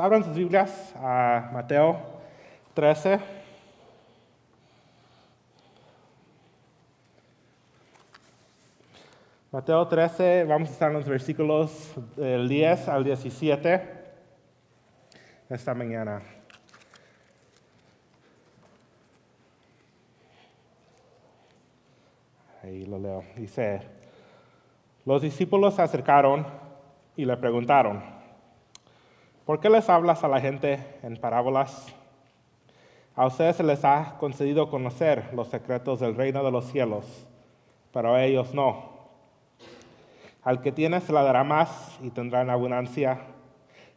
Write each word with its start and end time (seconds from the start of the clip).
abran 0.00 0.24
sus 0.24 0.34
Biblias 0.34 0.94
a 0.96 1.50
Mateo 1.52 2.00
13. 2.72 3.20
Mateo 9.52 9.86
13, 9.86 10.44
vamos 10.44 10.70
a 10.70 10.72
estar 10.72 10.90
en 10.90 10.96
los 10.96 11.06
versículos 11.06 11.92
del 12.16 12.48
10 12.48 12.88
al 12.88 13.04
17 13.04 13.82
esta 15.50 15.74
mañana. 15.74 16.22
Ahí 22.62 22.86
lo 22.86 22.98
leo. 22.98 23.24
Dice, 23.36 23.82
los 25.04 25.20
discípulos 25.20 25.74
se 25.74 25.82
acercaron 25.82 26.46
y 27.16 27.26
le 27.26 27.36
preguntaron, 27.36 28.19
¿por 29.50 29.58
qué 29.58 29.68
les 29.68 29.90
hablas 29.90 30.22
a 30.22 30.28
la 30.28 30.40
gente 30.40 30.78
en 31.02 31.16
parábolas? 31.16 31.92
A 33.16 33.26
ustedes 33.26 33.56
se 33.56 33.64
les 33.64 33.84
ha 33.84 34.16
concedido 34.20 34.70
conocer 34.70 35.28
los 35.34 35.48
secretos 35.48 35.98
del 35.98 36.14
reino 36.14 36.44
de 36.44 36.52
los 36.52 36.66
cielos, 36.66 37.26
pero 37.92 38.14
a 38.14 38.24
ellos 38.24 38.54
no. 38.54 38.90
Al 40.44 40.62
que 40.62 40.70
tiene 40.70 41.00
se 41.00 41.12
le 41.12 41.20
dará 41.20 41.42
más 41.42 41.98
y 42.00 42.10
tendrá 42.10 42.42
en 42.42 42.50
abundancia. 42.50 43.22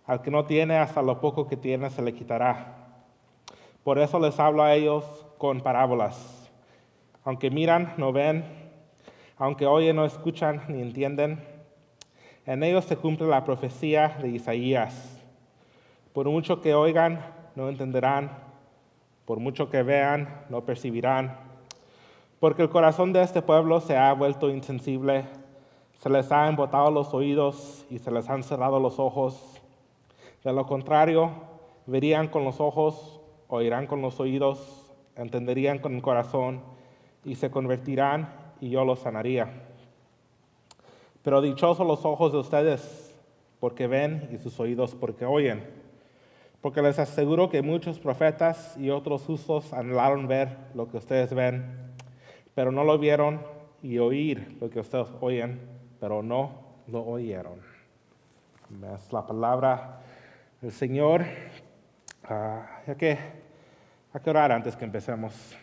Al 0.08 0.24
que 0.24 0.32
no 0.32 0.46
tiene, 0.46 0.78
hasta 0.78 1.04
lo 1.04 1.22
poco 1.22 1.48
que 1.48 1.56
tiene 1.56 1.92
se 1.92 2.02
le 2.02 2.16
quitará. 2.16 2.74
Por 3.84 4.00
eso 4.00 4.20
les 4.20 4.40
hablo 4.40 4.64
a 4.64 4.74
ellos 4.74 5.06
con 5.38 5.62
parábolas. 5.62 6.50
Aunque 7.24 7.52
miran, 7.52 7.94
no 7.98 8.12
ven. 8.12 8.44
Aunque 9.38 9.68
oyen, 9.68 9.98
no 9.98 10.06
escuchan 10.06 10.64
ni 10.68 10.82
entienden. 10.82 11.46
En 12.48 12.64
ellos 12.64 12.86
se 12.86 12.98
cumple 12.98 13.28
la 13.28 13.46
profecía 13.46 14.18
de 14.20 14.30
Isaías. 14.30 15.20
Por 16.14 16.30
mucho 16.30 16.62
que 16.62 16.74
oigan, 16.74 17.26
no 17.56 17.70
entenderán. 17.70 18.32
Por 19.26 19.40
mucho 19.40 19.70
que 19.70 19.84
vean, 19.84 20.46
no 20.50 20.66
percibirán. 20.66 21.38
Porque 22.40 22.62
el 22.62 22.70
corazón 22.70 23.14
de 23.14 23.22
este 23.22 23.42
pueblo 23.42 23.80
se 23.82 23.98
ha 23.98 24.14
vuelto 24.14 24.50
insensible 24.50 25.26
se 26.04 26.10
les 26.10 26.30
ha 26.34 26.50
embotado 26.50 26.92
los 26.92 27.14
oídos 27.14 27.86
y 27.90 27.98
se 27.98 28.12
les 28.12 28.30
han 28.30 28.44
cerrado 28.44 28.78
los 28.78 29.00
ojos. 29.00 29.42
De 30.44 30.52
lo 30.52 30.66
contrario, 30.66 31.32
verían 31.86 32.28
con 32.28 32.44
los 32.44 32.60
ojos, 32.60 33.22
oirán 33.48 33.88
con 33.88 34.02
los 34.02 34.20
oídos, 34.20 34.92
entenderían 35.16 35.80
con 35.80 35.96
el 35.96 36.02
corazón 36.02 36.62
y 37.24 37.36
se 37.36 37.50
convertirán 37.50 38.36
y 38.60 38.70
yo 38.70 38.84
los 38.84 39.00
sanaría. 39.00 39.64
Pero 41.22 41.42
dichosos 41.42 41.88
los 41.88 42.04
ojos 42.04 42.34
de 42.34 42.40
ustedes 42.40 43.18
porque 43.62 43.88
ven 43.88 44.28
y 44.34 44.38
sus 44.40 44.60
oídos 44.60 44.96
porque 44.96 45.24
oyen. 45.24 45.83
Porque 46.64 46.82
les 46.82 46.98
aseguro 46.98 47.52
que 47.52 47.62
muchos 47.62 48.00
profetas 48.00 48.76
y 48.78 48.90
otros 48.90 49.22
justos 49.22 49.72
anhelaron 49.72 50.28
ver 50.28 50.58
lo 50.74 50.90
que 50.90 50.98
ustedes 50.98 51.32
ven, 51.36 51.94
pero 52.56 52.72
no 52.72 52.84
lo 52.84 52.98
vieron 52.98 53.42
y 53.84 54.00
oír 54.00 54.58
lo 54.60 54.72
que 54.72 54.80
ustedes 54.80 55.10
oyen 55.22 55.60
pero 56.04 56.22
no 56.22 56.52
lo 56.88 57.02
oyeron. 57.02 57.62
Es 58.94 59.14
la 59.14 59.26
palabra 59.26 60.02
del 60.60 60.74
Señor. 60.74 61.22
Uh, 62.30 62.60
hay, 62.86 62.96
que, 62.96 63.18
hay 64.12 64.22
orar 64.26 64.52
antes 64.52 64.76
que 64.76 64.84
empecemos. 64.84 65.56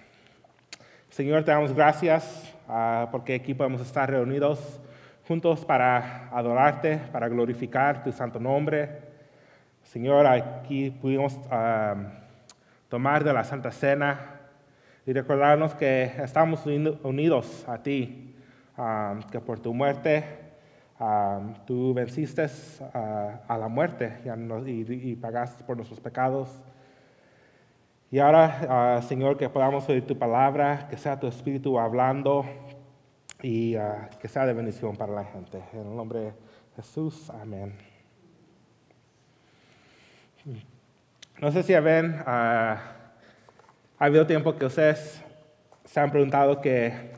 Señor, 1.10 1.44
te 1.44 1.50
damos 1.50 1.74
gracias 1.74 2.54
uh, 2.68 3.10
porque 3.10 3.34
aquí 3.34 3.52
podemos 3.52 3.82
estar 3.82 4.08
reunidos 4.08 4.80
juntos 5.28 5.62
para 5.66 6.30
adorarte, 6.30 6.96
para 7.12 7.28
glorificar 7.28 8.02
tu 8.02 8.10
santo 8.10 8.40
nombre. 8.40 9.09
Señor, 9.90 10.24
aquí 10.24 10.92
pudimos 10.92 11.34
uh, 11.34 11.98
tomar 12.88 13.24
de 13.24 13.32
la 13.32 13.42
Santa 13.42 13.72
Cena 13.72 14.38
y 15.04 15.12
recordarnos 15.12 15.74
que 15.74 16.04
estamos 16.22 16.64
unidos 16.64 17.64
a 17.68 17.82
ti 17.82 18.36
que 19.32 19.40
por 19.40 19.58
tu 19.58 19.74
muerte 19.74 20.24
tú 21.66 21.92
venciste 21.92 22.46
a 22.94 23.58
la 23.58 23.66
muerte 23.66 24.20
y, 24.64 25.16
pagaste 25.16 25.64
por 25.64 25.76
nuestros 25.76 25.98
pecados. 25.98 26.62
Y 28.12 28.20
ahora, 28.20 28.60
ah, 28.68 29.02
Señor, 29.02 29.36
que 29.36 29.48
podamos 29.48 29.88
oír 29.88 30.06
tu 30.06 30.16
palabra, 30.16 30.86
que 30.88 30.96
sea 30.96 31.18
tu 31.18 31.26
espíritu 31.26 31.80
hablando 31.80 32.44
y 33.42 33.74
ah, 33.74 34.08
que 34.20 34.28
sea 34.28 34.46
de 34.46 34.52
bendición 34.52 34.96
para 34.96 35.12
la 35.12 35.24
gente. 35.24 35.60
En 35.72 35.80
el 35.80 35.96
nombre 35.96 36.20
de 36.20 36.32
Jesús, 36.76 37.28
amén. 37.30 37.89
No 41.40 41.52
sé 41.52 41.62
si 41.62 41.74
ven, 41.74 42.20
uh, 42.20 42.28
ha 42.28 42.78
habido 43.98 44.26
tiempo 44.26 44.56
que 44.56 44.66
ustedes 44.66 45.22
se 45.84 46.00
han 46.00 46.10
preguntado 46.10 46.60
que 46.60 47.10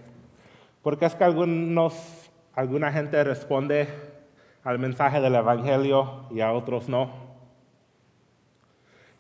porque 0.83 1.07
es 1.07 1.15
que 1.15 1.23
algunos, 1.23 2.31
alguna 2.55 2.91
gente 2.91 3.23
responde 3.23 3.87
al 4.65 4.81
mensaje 4.81 5.21
del 5.21 5.37
Evangelio 5.37 6.27
y 6.33 6.41
a 6.41 6.53
otros 6.53 6.89
no. 6.89 7.13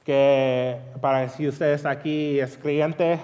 Que 0.04 0.80
para 1.00 1.28
si 1.28 1.46
usted 1.46 1.72
está 1.72 1.90
aquí 1.90 2.40
es 2.40 2.58
creyente, 2.58 3.20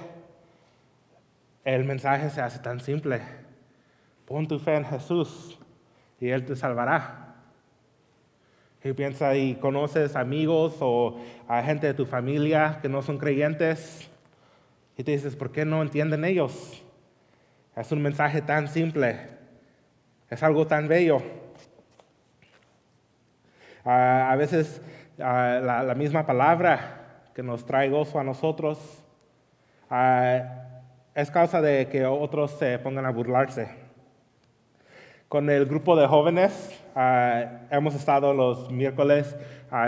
el 1.65 1.85
mensaje 1.85 2.31
se 2.31 2.41
hace 2.41 2.61
tan 2.61 2.79
simple. 2.79 3.21
Pon 4.25 4.47
tu 4.47 4.61
fe 4.61 4.77
en 4.77 4.85
Jesús 4.85 5.59
y 6.21 6.29
Él 6.29 6.45
te 6.45 6.55
salvará. 6.55 7.28
Y 8.85 8.93
piensa 8.93 9.35
y 9.35 9.57
conoces 9.57 10.15
amigos 10.15 10.77
o 10.81 11.19
a 11.49 11.63
gente 11.63 11.89
de 11.89 11.95
tu 11.95 12.07
familia 12.07 12.79
que 12.81 12.89
no 12.89 13.03
son 13.03 13.19
creyentes 13.19 14.09
y 14.97 15.05
te 15.05 15.13
dices, 15.13 15.37
¿por 15.37 15.53
qué 15.53 15.65
no 15.65 15.83
entienden 15.83 16.25
ellos? 16.25 16.83
Es 17.77 17.93
un 17.93 18.03
mensaje 18.03 18.43
tan 18.43 18.69
simple. 18.69 19.19
Es 20.29 20.43
algo 20.43 20.67
tan 20.67 20.89
bello. 20.89 21.23
Ah, 23.85 24.31
a 24.31 24.37
veces 24.37 24.83
ah, 25.21 25.83
la, 25.87 25.95
misma 25.95 26.27
palabra 26.27 27.31
que 27.35 27.43
nos 27.43 27.65
trae 27.65 27.89
gozo 27.89 28.19
a 28.19 28.25
nosotros 28.25 29.03
ah, 29.89 30.43
es 31.15 31.31
causa 31.31 31.61
de 31.61 31.89
que 31.89 32.05
otros 32.05 32.51
se 32.59 32.79
pongan 32.79 33.07
a 33.07 33.11
burlarse. 33.11 33.69
Con 35.29 35.49
el 35.49 35.67
grupo 35.67 35.97
de 35.97 36.07
jóvenes 36.07 36.78
hemos 37.71 37.95
estado 37.95 38.35
los 38.35 38.71
miércoles 38.71 39.37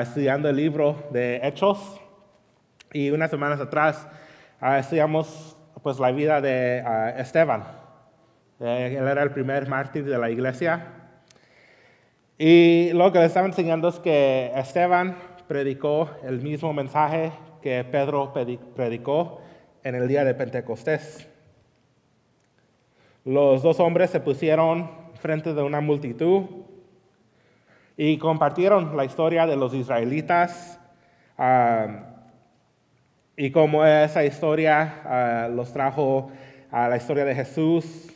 estudiando 0.01 0.49
el 0.49 0.57
libro 0.57 1.09
de 1.11 1.41
Hechos 1.43 2.01
y 2.93 3.11
unas 3.11 3.31
semanas 3.31 3.59
atrás 3.61 4.07
estudiamos 4.79 5.57
pues, 5.83 5.99
la 5.99 6.13
vida 6.13 6.41
de 6.41 6.85
Esteban. 7.17 7.65
Eh, 8.61 8.97
él 8.99 9.09
era 9.09 9.23
el 9.23 9.31
primer 9.31 9.69
mártir 9.69 10.05
de 10.05 10.19
la 10.19 10.31
iglesia. 10.31 10.87
Y 12.39 12.91
lo 12.93 13.11
que 13.11 13.19
le 13.19 13.25
estaba 13.25 13.47
enseñando 13.47 13.89
es 13.89 13.99
que 13.99 14.53
Esteban 14.55 15.17
predicó 15.49 16.11
el 16.23 16.41
mismo 16.41 16.73
mensaje 16.73 17.33
que 17.61 17.85
Pedro 17.85 18.33
predicó 18.33 19.41
en 19.83 19.95
el 19.95 20.07
día 20.09 20.25
de 20.25 20.35
Pentecostés. 20.35 21.29
Los 23.25 23.63
dos 23.63 23.81
hombres 23.81 24.11
se 24.11 24.21
pusieron 24.21 24.91
frente 25.15 25.53
de 25.53 25.63
una 25.63 25.81
multitud 25.81 26.45
y 28.03 28.17
compartieron 28.17 28.97
la 28.97 29.05
historia 29.05 29.47
de 29.47 29.57
los 29.57 29.75
israelitas 29.75 30.81
y 33.37 33.51
cómo 33.51 33.85
esa 33.85 34.25
historia 34.25 35.03
ah, 35.05 35.49
los 35.53 35.71
trajo 35.71 36.31
a 36.71 36.89
la 36.89 36.97
historia 36.97 37.27
de 37.27 37.35
Jesús 37.35 38.11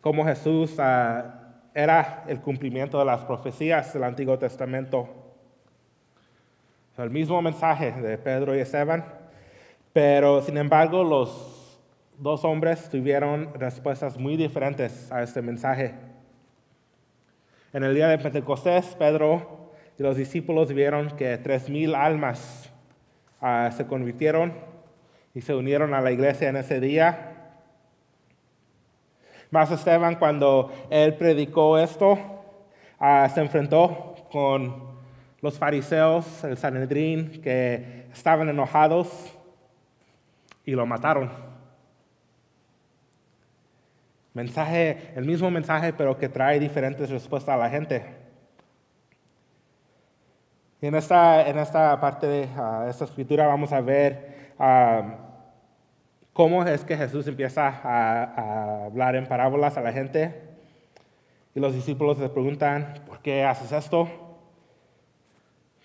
cómo 0.00 0.24
Jesús 0.24 0.76
ah, 0.78 1.56
era 1.74 2.22
el 2.28 2.40
cumplimiento 2.40 3.00
de 3.00 3.04
las 3.04 3.24
profecías 3.24 3.92
del 3.92 4.04
Antiguo 4.04 4.38
Testamento. 4.38 5.08
El 6.96 7.10
mismo 7.10 7.42
mensaje 7.42 7.90
de 7.90 8.16
Pedro 8.16 8.54
y 8.54 8.60
Esteban, 8.60 9.04
pero 9.92 10.40
sin 10.40 10.56
embargo 10.56 11.02
los 11.02 11.80
dos 12.16 12.44
hombres 12.44 12.88
tuvieron 12.88 13.54
respuestas 13.54 14.16
muy 14.16 14.36
diferentes 14.36 15.10
a 15.10 15.24
este 15.24 15.42
mensaje. 15.42 16.09
En 17.72 17.84
el 17.84 17.94
día 17.94 18.08
de 18.08 18.18
Pentecostés, 18.18 18.96
Pedro 18.98 19.70
y 19.98 20.02
los 20.02 20.16
discípulos 20.16 20.72
vieron 20.72 21.10
que 21.16 21.38
tres 21.38 21.68
mil 21.68 21.94
almas 21.94 22.70
ah, 23.40 23.70
se 23.76 23.86
convirtieron 23.86 24.54
y 25.34 25.40
se 25.40 25.54
unieron 25.54 25.94
a 25.94 26.00
la 26.00 26.10
iglesia 26.10 26.48
en 26.48 26.56
ese 26.56 26.80
día 26.80 27.30
más 29.50 29.70
Esteban, 29.72 30.14
cuando 30.14 30.72
él 30.90 31.14
predicó 31.14 31.76
esto, 31.76 32.18
ah, 33.00 33.28
se 33.32 33.40
enfrentó 33.40 34.14
con 34.30 34.90
los 35.40 35.58
fariseos, 35.58 36.44
el 36.44 36.56
Sanedrín, 36.56 37.42
que 37.42 38.06
estaban 38.12 38.48
enojados 38.48 39.08
y 40.64 40.72
lo 40.72 40.86
mataron. 40.86 41.49
Mensaje, 44.32 45.12
el 45.16 45.24
mismo 45.24 45.50
mensaje, 45.50 45.92
pero 45.92 46.16
que 46.16 46.28
trae 46.28 46.60
diferentes 46.60 47.10
respuestas 47.10 47.54
a 47.54 47.58
la 47.58 47.68
gente. 47.68 48.04
En 50.80 50.94
esta, 50.94 51.48
en 51.48 51.58
esta 51.58 52.00
parte 52.00 52.26
de 52.26 52.48
ah, 52.56 52.86
esta 52.88 53.04
escritura 53.04 53.46
vamos 53.46 53.72
a 53.72 53.80
ver 53.80 54.52
ah, 54.58 55.16
cómo 56.32 56.64
es 56.64 56.84
que 56.84 56.96
Jesús 56.96 57.26
empieza 57.26 57.68
a, 57.68 58.22
a 58.22 58.84
hablar 58.86 59.16
en 59.16 59.26
parábolas 59.26 59.76
a 59.76 59.80
la 59.80 59.92
gente. 59.92 60.48
Y 61.52 61.58
los 61.58 61.74
discípulos 61.74 62.18
le 62.20 62.28
preguntan, 62.28 62.94
¿por 63.08 63.18
qué 63.20 63.44
haces 63.44 63.72
esto? 63.72 64.08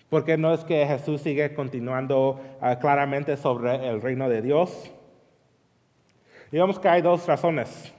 Porque 0.08 0.38
no 0.38 0.54
es 0.54 0.62
que 0.62 0.86
Jesús 0.86 1.20
sigue 1.20 1.52
continuando 1.52 2.40
ah, 2.60 2.78
claramente 2.78 3.36
sobre 3.36 3.88
el 3.88 4.00
reino 4.00 4.28
de 4.28 4.40
Dios. 4.40 4.92
Y 6.52 6.58
vemos 6.58 6.78
que 6.78 6.88
hay 6.88 7.02
dos 7.02 7.26
razones 7.26 7.92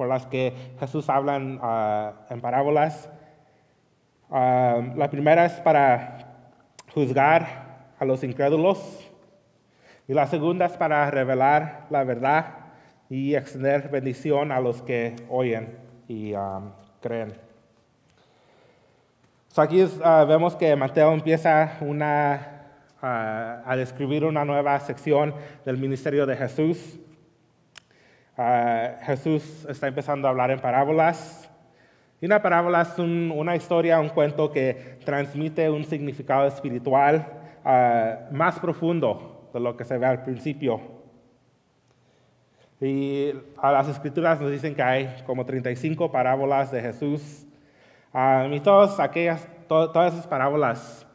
por 0.00 0.08
las 0.08 0.24
que 0.24 0.54
Jesús 0.80 1.10
habla 1.10 1.36
en, 1.36 1.58
ah, 1.60 2.14
parábolas. 2.40 3.10
Ah, 4.30 4.80
la 4.96 5.10
primera 5.10 5.44
es 5.44 5.52
para 5.60 6.16
juzgar 6.94 7.90
a 7.98 8.06
los 8.06 8.24
incrédulos 8.24 9.06
y 10.08 10.14
la 10.14 10.26
segunda 10.26 10.64
es 10.64 10.72
para 10.78 11.10
revelar 11.10 11.86
la 11.90 12.02
verdad 12.04 12.46
y 13.10 13.34
extender 13.34 13.90
bendición 13.90 14.52
a 14.52 14.60
los 14.60 14.80
que 14.80 15.16
oyen 15.28 15.76
y 16.08 16.32
creen 17.02 17.34
aquí 19.54 19.86
ah, 20.02 20.24
vemos 20.26 20.56
que 20.56 20.74
Mateo 20.76 21.12
empieza 21.12 21.72
ah, 23.02 23.62
a 23.66 23.76
describir 23.76 24.24
una 24.24 24.46
nueva 24.46 24.80
sección 24.80 25.34
del 25.66 25.76
ministerio 25.76 26.24
de 26.24 26.36
Jesús. 26.38 26.98
Ah, 28.42 28.96
Jesús 29.02 29.66
está 29.68 29.86
empezando 29.86 30.26
a 30.26 30.30
hablar 30.30 30.50
en 30.50 30.60
parábolas. 30.60 31.46
Y 32.22 32.24
una 32.24 32.40
parábola 32.40 32.80
es 32.80 32.98
una 32.98 33.54
historia, 33.54 34.00
un 34.00 34.08
cuento 34.08 34.50
que 34.50 34.98
transmite 35.04 35.68
un 35.68 35.84
significado 35.84 36.46
espiritual 36.46 37.26
más 38.32 38.58
profundo 38.58 39.50
de 39.52 39.60
lo 39.60 39.76
que 39.76 39.84
se 39.84 39.98
ve 39.98 40.06
al 40.06 40.22
principio. 40.24 40.80
Y 42.80 43.32
las 43.62 43.88
escrituras 43.88 44.40
nos 44.40 44.50
dicen 44.50 44.74
que 44.74 44.82
hay 44.82 45.22
como 45.26 45.44
35 45.44 46.10
parábolas 46.10 46.72
de 46.72 46.80
Jesús 46.80 47.44
y 48.52 48.60
todas, 48.60 48.98
aquellas, 49.00 49.46
todas 49.68 50.14
esas 50.14 50.26
parábolas 50.26 51.06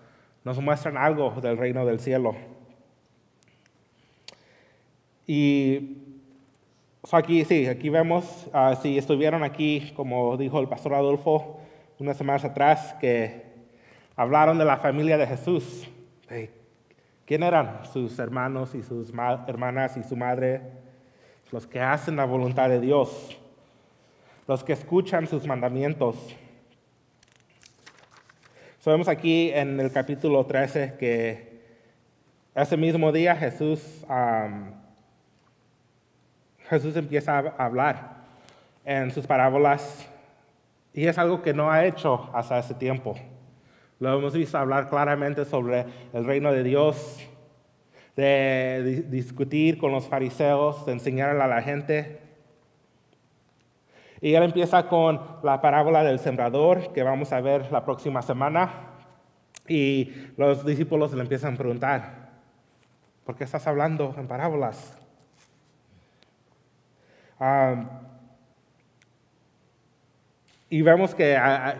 nos 0.43 0.61
muestran 0.61 0.95
algo 0.95 1.31
del 1.41 1.57
reino 1.57 1.87
del 1.87 1.99
cielo. 1.99 2.35
Y 5.25 6.04
aquí, 7.13 7.45
sí, 7.45 7.67
aquí 7.67 7.89
vemos, 7.89 8.47
ah, 8.53 8.75
si 8.81 8.97
estuvieron 8.97 9.43
aquí, 9.43 9.91
como 9.95 10.37
dijo 10.37 10.59
el 10.59 10.67
pastor 10.67 10.93
Adolfo 10.93 11.59
unas 11.99 12.17
semanas 12.17 12.43
atrás, 12.43 12.95
que 12.99 13.43
hablaron 14.15 14.57
de 14.57 14.65
la 14.65 14.77
familia 14.77 15.17
de 15.17 15.27
Jesús. 15.27 15.87
¿Quién 17.25 17.43
eran 17.43 17.85
sus 17.91 18.19
hermanos 18.19 18.75
y 18.75 18.83
sus 18.83 19.11
hermanas 19.47 19.97
y 19.97 20.03
su 20.03 20.15
madre? 20.15 20.61
Los 21.51 21.65
que 21.67 21.79
hacen 21.79 22.15
la 22.15 22.25
voluntad 22.25 22.69
de 22.69 22.79
Dios, 22.81 23.39
los 24.47 24.63
que 24.63 24.73
escuchan 24.73 25.27
sus 25.27 25.47
mandamientos 25.47 26.35
Sabemos 28.85 29.07
aquí 29.07 29.49
en 29.51 29.79
el 29.79 29.91
capítulo 29.91 30.45
13 30.45 30.93
que 30.99 31.59
ese 32.53 32.77
mismo 32.77 33.11
día 33.11 33.35
Jesús, 33.35 34.05
Jesús 36.69 36.95
empieza 36.95 37.37
a 37.37 37.65
hablar 37.65 38.15
en 38.83 39.11
sus 39.11 39.27
parábolas 39.27 40.07
y 40.93 41.07
es 41.07 41.17
algo 41.17 41.41
que 41.41 41.53
no 41.53 41.71
ha 41.71 41.85
hecho 41.85 42.29
hasta 42.33 42.59
ese 42.59 42.73
tiempo. 42.73 43.15
Lo 43.99 44.17
hemos 44.17 44.33
visto 44.33 44.57
hablar 44.57 44.89
claramente 44.89 45.45
sobre 45.45 45.85
el 46.13 46.25
reino 46.25 46.51
de 46.51 46.63
Dios, 46.63 47.19
de 48.15 49.05
discutir 49.09 49.77
con 49.77 49.91
los 49.91 50.07
fariseos, 50.07 50.85
de 50.85 50.93
enseñarle 50.93 51.43
a 51.43 51.47
la 51.47 51.61
gente 51.61 52.25
y 54.25 54.33
él 54.33 54.41
empieza 54.41 54.87
con 54.87 55.21
la 55.43 55.61
parábola 55.61 56.03
del 56.03 56.17
sembrador, 56.17 56.91
que 56.93 57.03
vamos 57.03 57.31
a 57.31 57.41
ver 57.41 57.71
la 57.71 57.85
próxima 57.85 58.23
semana. 58.23 58.71
Y 59.67 60.11
los 60.37 60.65
discípulos 60.65 61.13
le 61.13 61.21
empiezan 61.21 61.53
a 61.53 61.57
preguntar, 61.57 62.29
¿por 63.23 63.35
qué 63.35 63.43
estás 63.43 63.67
hablando 63.67 64.15
en 64.17 64.27
parábolas? 64.27 64.97
Y 70.69 70.81
vemos 70.81 71.13
que, 71.13 71.37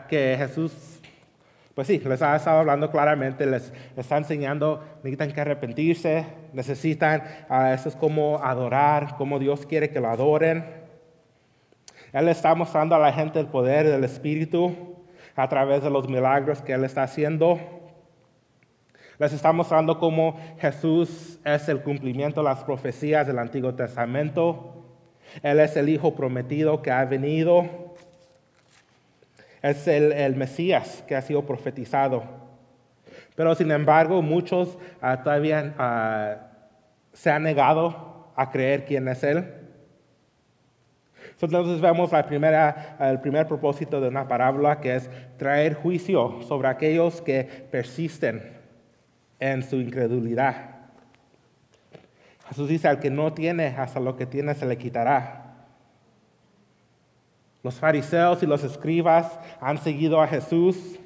que, 0.09 0.35
Jesús, 0.37 0.99
pues 1.73 1.87
sí, 1.87 1.99
les 1.99 2.21
ha 2.21 2.35
estado 2.35 2.59
hablando 2.59 2.91
claramente, 2.91 3.45
les, 3.45 3.73
está 3.95 4.17
enseñando, 4.17 4.83
necesitan 4.97 5.31
que 5.31 5.41
arrepentirse, 5.41 6.25
necesitan, 6.53 7.23
uh, 7.49 7.73
eso 7.73 7.89
es 7.89 7.95
como 7.95 8.43
adorar, 8.43 9.15
como 9.17 9.39
Dios 9.39 9.65
quiere 9.65 9.89
que 9.89 9.99
lo 9.99 10.09
adoren. 10.09 10.65
Él 12.13 12.29
está 12.29 12.55
mostrando 12.55 12.95
a 12.95 12.99
la 12.99 13.11
gente 13.11 13.39
el 13.39 13.47
poder 13.47 13.87
del 13.87 14.03
Espíritu 14.03 14.95
a 15.35 15.49
través 15.49 15.83
de 15.83 15.89
los 15.89 16.07
milagros 16.07 16.61
que 16.61 16.73
Él 16.73 16.85
está 16.85 17.03
haciendo. 17.03 17.59
Les 19.17 19.33
está 19.33 19.51
mostrando 19.51 19.99
cómo 19.99 20.37
Jesús 20.59 21.39
es 21.43 21.69
el 21.69 21.81
cumplimiento 21.81 22.41
de 22.41 22.49
las 22.49 22.63
profecías 22.63 23.27
del 23.27 23.39
Antiguo 23.39 23.73
Testamento. 23.73 24.84
Él 25.43 25.59
es 25.59 25.75
el 25.75 25.89
Hijo 25.89 26.15
prometido 26.15 26.81
que 26.81 26.91
ha 26.91 27.03
venido. 27.05 27.95
Es 29.61 29.87
el, 29.87 30.35
Mesías 30.35 31.03
que 31.07 31.15
ha 31.15 31.21
sido 31.21 31.45
profetizado. 31.45 32.23
Pero 33.35 33.55
sin 33.55 33.71
embargo, 33.71 34.21
muchos 34.21 34.77
ah, 35.01 35.23
todavía 35.23 35.73
ah, 35.77 36.35
se 37.13 37.31
han 37.31 37.43
negado 37.43 38.31
a 38.35 38.51
creer 38.51 38.85
quién 38.85 39.07
es 39.07 39.23
Él. 39.23 39.45
Entonces 41.41 41.81
vemos 41.81 42.11
el 42.13 43.19
primer 43.19 43.47
propósito 43.47 43.99
de 43.99 44.07
una 44.07 44.27
parábola 44.27 44.79
que 44.79 44.95
es 44.95 45.09
traer 45.37 45.73
juicio 45.73 46.41
sobre 46.47 46.69
aquellos 46.69 47.21
que 47.21 47.43
persisten 47.71 48.53
en 49.39 49.61
su 49.63 49.75
incredulidad. 49.75 50.74
Jesús 52.47 52.69
dice, 52.69 52.87
al 52.87 52.99
que 52.99 53.09
no 53.09 53.33
tiene, 53.33 53.67
hasta 53.67 53.99
lo 53.99 54.15
que 54.15 54.25
tiene 54.25 54.53
se 54.53 54.65
le 54.65 54.77
quitará. 54.77 55.45
Los 57.63 57.75
fariseos 57.75 58.43
y 58.43 58.45
los 58.45 58.63
escribas 58.63 59.39
han 59.59 59.79
seguido 59.79 60.21
a 60.21 60.27
Jesús, 60.27 60.99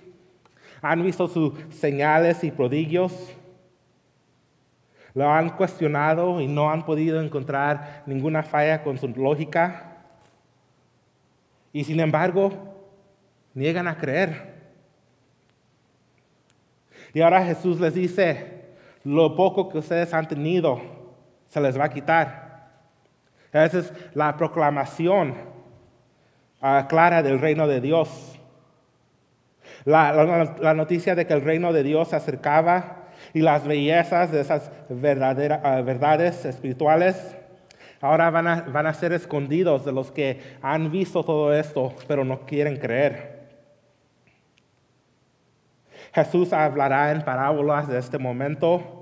han 0.81 1.03
visto 1.03 1.27
sus 1.27 1.53
señales 1.69 2.44
y 2.44 2.51
prodigios, 2.51 3.33
lo 5.13 5.30
han 5.30 5.51
cuestionado 5.51 6.41
y 6.41 6.48
no 6.48 6.69
han 6.69 6.86
podido 6.86 7.22
encontrar 7.22 8.03
ninguna 8.05 8.43
falla 8.43 8.84
con 8.84 8.98
su 8.98 9.08
lógica. 9.08 9.98
Y 11.72 11.84
sin 11.84 12.00
embargo, 12.00 12.51
niegan 13.53 13.88
a 13.88 13.98
creer. 13.98 14.55
Y 17.13 17.22
ahora 17.22 17.43
Jesús 17.43 17.79
les 17.79 17.93
dice, 17.93 18.65
lo 19.03 19.36
poco 19.36 19.69
que 19.69 19.79
ustedes 19.79 20.13
han 20.13 20.27
tenido 20.27 20.99
se 21.50 21.60
les 21.60 21.77
va 21.77 21.86
a 21.86 21.89
quitar. 21.89 22.50
Esa 23.51 23.79
es 23.79 23.94
la 24.13 24.38
proclamación 24.38 25.36
ah, 26.62 26.86
clara 26.88 27.24
del 27.24 27.39
reino 27.39 27.68
de 27.68 27.82
Dios. 27.82 28.39
La, 29.86 30.74
noticia 30.74 31.15
de 31.15 31.25
que 31.25 31.34
el 31.34 31.41
reino 31.41 31.74
de 31.74 31.84
Dios 31.84 32.10
se 32.10 32.15
acercaba 32.15 33.08
y 33.34 33.41
las 33.41 33.65
bellezas 33.65 34.32
de 34.32 34.41
esas 34.41 34.70
ah, 34.70 35.82
verdades 35.82 36.46
espirituales 36.46 37.36
ahora 38.01 38.29
van 38.29 38.48
a, 38.48 38.62
van 38.62 38.88
a 38.88 38.94
ser 38.94 39.12
escondidos 39.13 39.84
de 39.84 39.91
los 39.91 40.12
que 40.12 40.41
han 40.62 40.91
visto 40.91 41.24
todo 41.24 41.53
esto, 41.53 41.94
pero 42.08 42.24
no 42.24 42.46
quieren 42.46 42.77
creer. 42.77 43.39
Jesús 46.13 46.53
hablará 46.53 47.12
en 47.12 47.24
parábolas 47.24 47.88
de 47.88 48.00
este 48.00 48.18
momento 48.18 48.99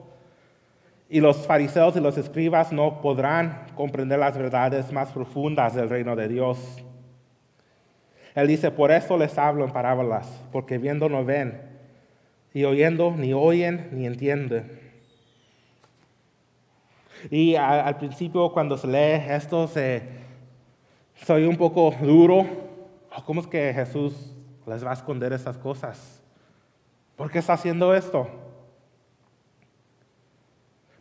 y 1.10 1.22
los 1.22 1.46
fariseos 1.48 1.96
y 1.96 2.02
los 2.02 2.18
escribas 2.18 2.72
no 2.72 3.02
podrán 3.02 3.66
comprender 3.76 4.20
las 4.20 4.38
verdades 4.38 4.92
más 4.92 5.12
profundas 5.12 5.74
del 5.74 5.90
reino 5.90 6.16
de 6.16 6.28
Dios. 6.28 6.84
Él 8.36 8.48
dice, 8.48 8.72
por 8.72 8.92
eso 8.92 9.18
les 9.18 9.38
hablo 9.38 9.66
en 9.66 9.72
parábolas, 9.72 10.44
porque 10.52 10.78
viendo 10.78 11.10
no 11.10 11.24
ven, 11.24 11.62
y 12.54 12.66
oyendo 12.66 13.12
ni 13.12 13.34
oyen 13.34 13.90
ni 13.92 14.06
entienden. 14.06 14.80
Y 17.32 17.56
al 17.56 17.98
principio 17.98 18.52
cuando 18.52 18.78
se 18.78 18.88
lee 18.88 19.24
esto, 19.30 19.68
se, 19.68 20.04
soy 21.16 21.46
un 21.46 21.58
poco 21.58 21.94
duro. 22.02 22.46
Oh, 23.16 23.24
¿Cómo 23.26 23.42
es 23.42 23.48
que 23.48 23.74
Jesús 23.74 24.34
les 24.68 24.86
va 24.86 24.92
a 24.92 24.94
esconder 24.94 25.34
esas 25.34 25.58
cosas? 25.58 26.22
¿Por 27.16 27.32
qué 27.32 27.40
está 27.40 27.54
haciendo 27.54 27.96
esto? 27.96 28.30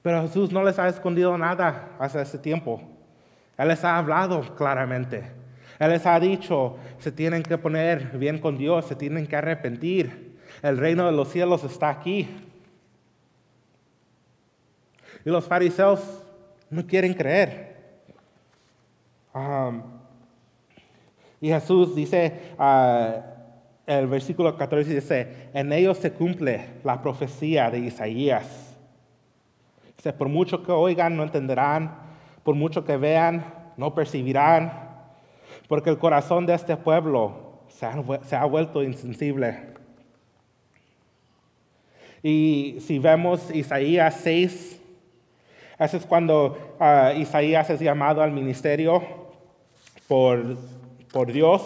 Pero 0.06 0.22
Jesús 0.22 0.52
no 0.52 0.62
les 0.62 0.78
ha 0.78 0.86
escondido 0.86 1.36
nada 1.36 1.88
hace 1.98 2.22
ese 2.22 2.38
tiempo. 2.38 2.80
Él 3.58 3.66
les 3.66 3.82
ha 3.82 3.98
hablado 3.98 4.54
claramente. 4.54 5.32
Él 5.80 5.90
les 5.90 6.06
ha 6.06 6.20
dicho, 6.20 6.76
se 7.00 7.10
tienen 7.10 7.42
que 7.42 7.58
poner 7.58 8.16
bien 8.16 8.38
con 8.38 8.56
Dios, 8.56 8.86
se 8.86 8.94
tienen 8.94 9.26
que 9.26 9.34
arrepentir. 9.34 10.38
El 10.62 10.78
reino 10.78 11.06
de 11.06 11.10
los 11.10 11.32
cielos 11.32 11.64
está 11.64 11.88
aquí. 11.88 12.28
Y 15.24 15.28
los 15.28 15.44
fariseos 15.44 16.22
no 16.70 16.86
quieren 16.86 17.12
creer. 17.12 17.74
Y 21.40 21.48
Jesús 21.48 21.96
dice, 21.96 22.52
uh, 22.60 23.90
el 23.90 24.06
versículo 24.06 24.56
14 24.56 24.94
dice, 24.94 25.48
en 25.52 25.72
ellos 25.72 25.98
se 25.98 26.12
cumple 26.12 26.64
la 26.84 27.02
profecía 27.02 27.68
de 27.72 27.80
Isaías. 27.80 28.65
Por 30.18 30.28
mucho 30.28 30.62
que 30.62 30.72
oigan, 30.72 31.16
no 31.16 31.22
entenderán, 31.22 31.96
por 32.44 32.54
mucho 32.54 32.84
que 32.84 32.96
vean, 32.96 33.44
no 33.76 33.94
percibirán, 33.94 34.72
porque 35.68 35.90
el 35.90 35.98
corazón 35.98 36.46
de 36.46 36.54
este 36.54 36.76
pueblo 36.76 37.62
se 37.68 38.36
ha, 38.36 38.44
vuelto 38.44 38.82
insensible. 38.82 39.74
Y 42.22 42.78
si 42.80 42.98
vemos 42.98 43.50
Isaías 43.54 44.20
6, 44.22 44.80
ese 45.78 45.96
es 45.96 46.06
cuando 46.06 46.76
ah, 46.80 47.12
Isaías 47.16 47.68
es 47.70 47.80
llamado 47.80 48.22
al 48.22 48.32
ministerio 48.32 49.02
por, 50.08 50.56
por 51.12 51.32
Dios. 51.32 51.62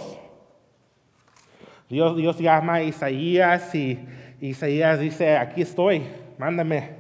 Dios. 1.89 2.17
Dios 2.17 2.39
llama 2.39 2.75
a 2.75 2.83
Isaías 2.83 3.75
y 3.75 3.99
Isaías 4.41 5.01
dice, 5.01 5.37
aquí 5.37 5.63
estoy, 5.63 6.03
mándame. 6.39 7.00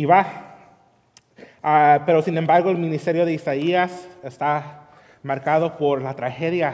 Y 0.00 0.06
va. 0.06 0.56
Ah, 1.62 2.04
pero 2.06 2.22
sin 2.22 2.38
embargo 2.38 2.70
el 2.70 2.78
ministerio 2.78 3.26
de 3.26 3.34
Isaías 3.34 4.08
está 4.22 4.88
marcado 5.22 5.76
por 5.76 6.00
la 6.00 6.16
tragedia 6.16 6.72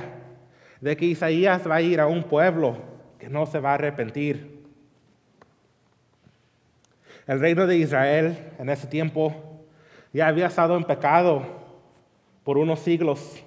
de 0.80 0.96
que 0.96 1.06
Isaías 1.06 1.68
va 1.68 1.74
a 1.74 1.80
ir 1.80 2.00
a 2.00 2.06
un 2.06 2.22
pueblo 2.22 2.76
que 3.18 3.28
no 3.28 3.44
se 3.46 3.58
va 3.58 3.72
a 3.72 3.74
arrepentir. 3.74 4.62
El 7.26 7.40
reino 7.40 7.66
de 7.66 7.78
Israel 7.78 8.38
en 8.60 8.68
ese 8.68 8.86
tiempo 8.86 9.34
ya 10.12 10.28
había 10.28 10.46
estado 10.46 10.76
en 10.76 10.84
pecado 10.84 11.42
por 12.44 12.58
unos 12.58 12.78
siglos 12.78 13.42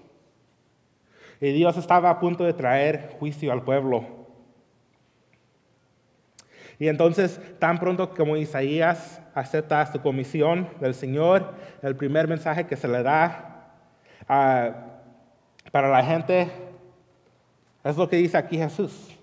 y 1.40 1.54
Dios 1.54 1.78
estaba 1.78 2.10
a 2.10 2.20
punto 2.20 2.44
de 2.44 2.52
traer 2.52 3.16
juicio 3.18 3.54
al 3.54 3.64
pueblo. 3.64 4.19
Y 6.80 6.88
entonces, 6.88 7.42
tan 7.60 7.78
pronto 7.78 8.10
como 8.16 8.38
Isaías 8.38 9.22
acepta 9.36 9.86
su 9.92 10.02
comisión 10.02 10.70
del 10.80 10.94
Señor, 10.94 11.54
el 11.82 11.96
primer 11.98 12.28
mensaje 12.28 12.66
que 12.66 12.78
se 12.78 12.88
le 12.88 13.04
da 13.04 13.74
ah, 14.30 14.72
para 15.72 15.90
la 15.90 16.04
gente 16.04 16.50
es 17.84 17.98
lo 17.98 18.08
que 18.08 18.16
dice 18.16 18.38
aquí 18.38 18.58
Jesús. 18.58 19.18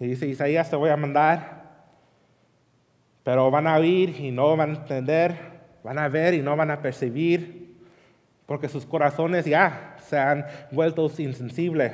Y 0.00 0.08
dice, 0.08 0.26
Isaías 0.26 0.68
te 0.68 0.76
voy 0.76 0.90
a 0.90 0.96
mandar, 0.96 1.62
pero 3.22 3.50
van 3.50 3.66
a 3.66 3.76
oír 3.76 4.18
y 4.18 4.32
no 4.32 4.56
van 4.56 4.70
a 4.70 4.74
entender, 4.74 5.36
van 5.84 5.98
a 5.98 6.08
ver 6.08 6.34
y 6.34 6.42
no 6.42 6.56
van 6.56 6.70
a 6.70 6.82
percibir, 6.82 7.76
porque 8.46 8.68
sus 8.68 8.84
corazones 8.86 9.44
ya 9.44 9.96
se 10.00 10.18
han 10.18 10.46
vuelto 10.70 11.10
insensibles. 11.18 11.92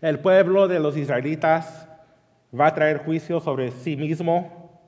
El 0.00 0.20
pueblo 0.20 0.68
de 0.68 0.78
los 0.78 0.96
israelitas 0.96 1.88
va 2.58 2.68
a 2.68 2.74
traer 2.74 2.98
juicio 2.98 3.40
sobre 3.40 3.72
sí 3.72 3.96
mismo, 3.96 4.80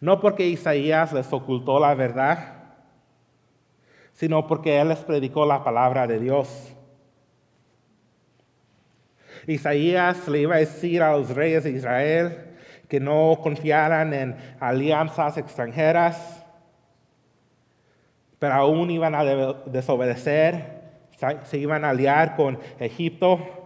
no 0.00 0.20
porque 0.20 0.46
Isaías 0.46 1.12
les 1.12 1.32
ocultó 1.32 1.78
la 1.78 1.94
verdad, 1.94 2.54
sino 4.14 4.46
porque 4.48 4.80
él 4.80 4.88
les 4.88 4.98
predicó 4.98 5.46
la 5.46 5.62
palabra 5.62 6.08
de 6.08 6.18
Dios. 6.18 6.74
Isaías 9.46 10.26
le 10.28 10.40
iba 10.40 10.56
a 10.56 10.58
decir 10.58 11.02
a 11.02 11.16
los 11.16 11.30
reyes 11.30 11.64
de 11.64 11.70
Israel 11.70 12.48
que 12.88 12.98
no 13.00 13.38
confiaran 13.42 14.12
en 14.12 14.36
alianzas 14.60 15.38
extranjeras, 15.38 16.44
pero 18.40 18.54
aún 18.54 18.90
iban 18.90 19.14
a 19.14 19.24
desobedecer, 19.24 20.82
se 21.44 21.58
iban 21.58 21.84
a 21.84 21.90
aliar 21.90 22.34
con 22.34 22.58
Egipto 22.80 23.61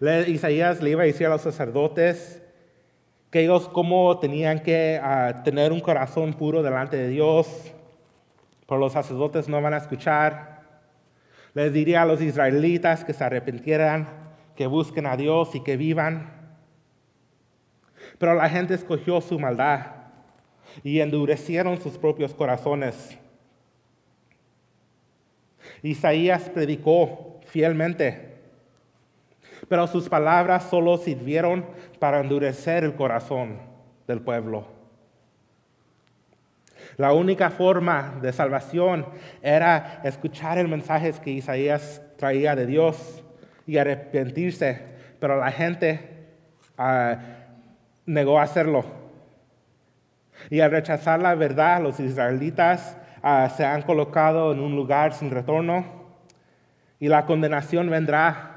Isaías 0.00 0.82
le 0.82 0.90
iba 0.90 1.02
a 1.02 1.06
decir 1.06 1.26
a 1.26 1.30
los 1.30 1.42
sacerdotes 1.42 2.42
que 3.30 3.42
ellos 3.42 3.68
como 3.68 4.18
tenían 4.18 4.60
que 4.60 4.98
ah, 5.02 5.42
tener 5.44 5.72
un 5.72 5.80
corazón 5.80 6.32
puro 6.32 6.62
delante 6.62 6.96
de 6.96 7.08
Dios, 7.08 7.72
pero 8.66 8.80
los 8.80 8.94
sacerdotes 8.94 9.48
no 9.48 9.60
van 9.60 9.74
a 9.74 9.76
escuchar. 9.76 10.62
Les 11.52 11.72
diría 11.72 12.02
a 12.02 12.06
los 12.06 12.22
israelitas 12.22 13.04
que 13.04 13.12
se 13.12 13.22
arrepintieran, 13.22 14.08
que 14.56 14.66
busquen 14.66 15.06
a 15.06 15.16
Dios 15.16 15.54
y 15.54 15.62
que 15.62 15.76
vivan. 15.76 16.32
Pero 18.18 18.34
la 18.34 18.48
gente 18.48 18.74
escogió 18.74 19.20
su 19.20 19.38
maldad 19.38 19.86
y 20.82 21.00
endurecieron 21.00 21.80
sus 21.80 21.98
propios 21.98 22.32
corazones. 22.32 23.18
Isaías 25.82 26.48
predicó 26.48 27.40
fielmente 27.46 28.29
pero 29.70 29.86
sus 29.86 30.08
palabras 30.08 30.64
solo 30.64 30.98
sirvieron 30.98 31.64
para 32.00 32.18
endurecer 32.18 32.82
el 32.82 32.96
corazón 32.96 33.60
del 34.08 34.20
pueblo. 34.20 34.66
La 36.96 37.12
única 37.12 37.50
forma 37.50 38.18
de 38.20 38.32
salvación 38.32 39.06
era 39.40 40.00
escuchar 40.02 40.58
el 40.58 40.66
mensaje 40.66 41.12
que 41.22 41.30
Isaías 41.30 42.02
traía 42.16 42.56
de 42.56 42.66
Dios 42.66 43.22
y 43.64 43.78
arrepentirse, 43.78 44.82
pero 45.20 45.38
la 45.38 45.52
gente 45.52 46.26
uh, 46.76 47.14
negó 48.06 48.40
hacerlo. 48.40 48.84
Y 50.50 50.58
al 50.58 50.72
rechazar 50.72 51.22
la 51.22 51.36
verdad, 51.36 51.80
los 51.80 52.00
israelitas 52.00 52.96
ah, 53.22 53.48
se 53.56 53.64
han 53.64 53.82
colocado 53.82 54.50
en 54.52 54.58
un 54.58 54.74
lugar 54.74 55.12
sin 55.12 55.30
retorno 55.30 55.84
y 56.98 57.06
la 57.06 57.24
condenación 57.24 57.88
vendrá 57.88 58.49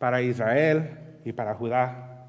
para 0.00 0.22
Israel 0.22 0.98
y 1.26 1.32
para 1.32 1.54
Judá. 1.54 2.24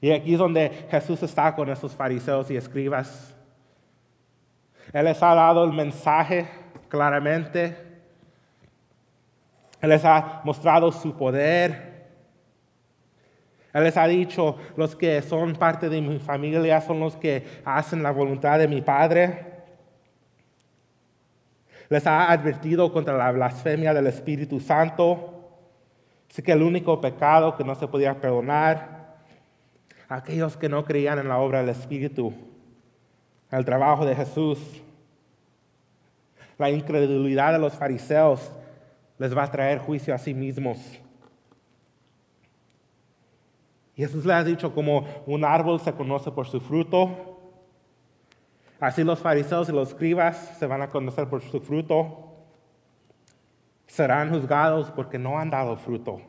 Y 0.00 0.10
aquí 0.10 0.32
es 0.32 0.38
donde 0.38 0.86
Jesús 0.90 1.22
está 1.22 1.54
con 1.54 1.68
esos 1.68 1.94
fariseos 1.94 2.50
y 2.50 2.56
escribas. 2.56 3.36
Él 4.94 5.04
les 5.04 5.22
ha 5.22 5.34
dado 5.34 5.62
el 5.64 5.74
mensaje 5.74 6.48
claramente. 6.88 7.76
Él 9.82 9.90
les 9.90 10.02
ha 10.06 10.40
mostrado 10.42 10.90
su 10.90 11.14
poder. 11.14 12.06
Él 13.74 13.84
les 13.84 13.96
ha 13.98 14.06
dicho, 14.06 14.56
los 14.74 14.96
que 14.96 15.20
son 15.20 15.52
parte 15.52 15.90
de 15.90 16.00
mi 16.00 16.18
familia 16.18 16.80
son 16.80 16.98
los 16.98 17.14
que 17.14 17.44
hacen 17.62 18.02
la 18.02 18.10
voluntad 18.10 18.58
de 18.58 18.68
mi 18.68 18.80
Padre. 18.80 19.55
Les 21.88 22.06
ha 22.06 22.30
advertido 22.30 22.92
contra 22.92 23.16
la 23.16 23.30
blasfemia 23.32 23.94
del 23.94 24.06
Espíritu 24.06 24.60
Santo. 24.60 25.32
Así 26.30 26.42
que 26.42 26.52
el 26.52 26.62
único 26.62 27.00
pecado 27.00 27.56
que 27.56 27.64
no 27.64 27.74
se 27.74 27.88
podía 27.88 28.20
perdonar, 28.20 29.16
aquellos 30.08 30.56
que 30.56 30.68
no 30.68 30.84
creían 30.84 31.18
en 31.18 31.28
la 31.28 31.38
obra 31.38 31.60
del 31.60 31.70
Espíritu, 31.70 32.32
el 33.50 33.64
trabajo 33.64 34.04
de 34.04 34.14
Jesús, 34.14 34.58
la 36.58 36.70
incredulidad 36.70 37.52
de 37.52 37.58
los 37.58 37.74
fariseos 37.74 38.52
les 39.18 39.36
va 39.36 39.44
a 39.44 39.50
traer 39.50 39.78
juicio 39.78 40.14
a 40.14 40.18
sí 40.18 40.34
mismos. 40.34 40.78
Jesús 43.96 44.26
le 44.26 44.34
ha 44.34 44.44
dicho 44.44 44.74
como 44.74 45.06
un 45.26 45.44
árbol 45.44 45.80
se 45.80 45.92
conoce 45.92 46.30
por 46.30 46.46
su 46.46 46.60
fruto, 46.60 47.35
Así 48.78 49.04
los 49.04 49.20
fariseos 49.20 49.68
y 49.68 49.72
los 49.72 49.88
escribas 49.88 50.36
se 50.58 50.66
van 50.66 50.82
a 50.82 50.88
conocer 50.88 51.28
por 51.28 51.40
su 51.42 51.60
fruto. 51.60 52.34
Serán 53.86 54.30
juzgados 54.30 54.90
porque 54.90 55.18
no 55.18 55.38
han 55.38 55.50
dado 55.50 55.76
fruto. 55.76 56.20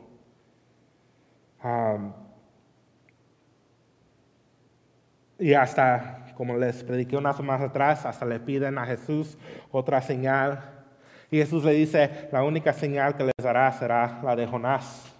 y 5.38 5.54
hasta, 5.54 6.26
como 6.36 6.56
les 6.56 6.82
prediqué 6.82 7.16
unas 7.16 7.36
semanas 7.36 7.68
atrás, 7.68 8.06
hasta 8.06 8.24
le 8.24 8.40
piden 8.40 8.78
a 8.78 8.86
Jesús 8.86 9.36
otra 9.70 10.00
señal. 10.00 10.60
Y 11.30 11.38
Jesús 11.38 11.62
le 11.64 11.72
dice, 11.72 12.28
la 12.32 12.42
única 12.42 12.72
señal 12.72 13.16
que 13.16 13.24
les 13.24 13.34
dará 13.42 13.70
será 13.72 14.20
la 14.24 14.34
de 14.34 14.46
Jonás, 14.46 15.14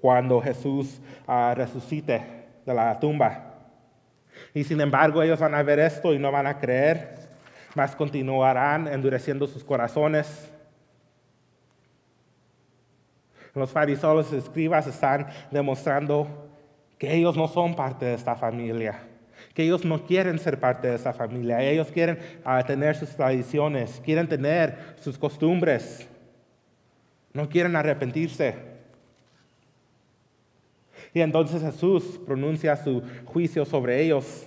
cuando 0.00 0.40
Jesús 0.40 1.00
ah, 1.26 1.52
resucite 1.54 2.46
de 2.64 2.74
la 2.74 2.98
tumba. 2.98 3.45
Y 4.56 4.64
sin 4.64 4.80
embargo 4.80 5.22
ellos 5.22 5.38
van 5.38 5.54
a 5.54 5.62
ver 5.62 5.78
esto 5.78 6.14
y 6.14 6.18
no 6.18 6.32
van 6.32 6.46
a 6.46 6.58
creer, 6.58 7.14
más 7.74 7.94
continuarán 7.94 8.88
endureciendo 8.88 9.46
sus 9.46 9.62
corazones. 9.62 10.50
Los 13.52 13.70
fariseos 13.70 14.32
y 14.32 14.36
escribas 14.36 14.86
están 14.86 15.26
demostrando 15.50 16.48
que 16.96 17.12
ellos 17.12 17.36
no 17.36 17.48
son 17.48 17.76
parte 17.76 18.06
de 18.06 18.14
esta 18.14 18.34
familia, 18.34 19.00
que 19.52 19.62
ellos 19.62 19.84
no 19.84 20.06
quieren 20.06 20.38
ser 20.38 20.58
parte 20.58 20.88
de 20.88 20.94
esta 20.94 21.12
familia, 21.12 21.60
ellos 21.60 21.88
quieren 21.92 22.18
ah, 22.42 22.62
tener 22.64 22.96
sus 22.96 23.10
tradiciones, 23.10 24.00
quieren 24.02 24.26
tener 24.26 24.94
sus 25.00 25.18
costumbres. 25.18 26.08
no 27.34 27.46
quieren 27.50 27.76
arrepentirse. 27.76 28.75
Y 31.16 31.22
entonces 31.22 31.62
Jesús 31.62 32.20
pronuncia 32.26 32.76
su 32.76 33.02
juicio 33.24 33.64
sobre 33.64 34.02
ellos. 34.02 34.46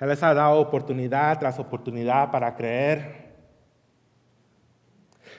Él 0.00 0.08
les 0.08 0.20
ha 0.24 0.34
dado 0.34 0.58
oportunidad 0.60 1.38
tras 1.38 1.56
oportunidad 1.60 2.32
para 2.32 2.56
creer. 2.56 3.32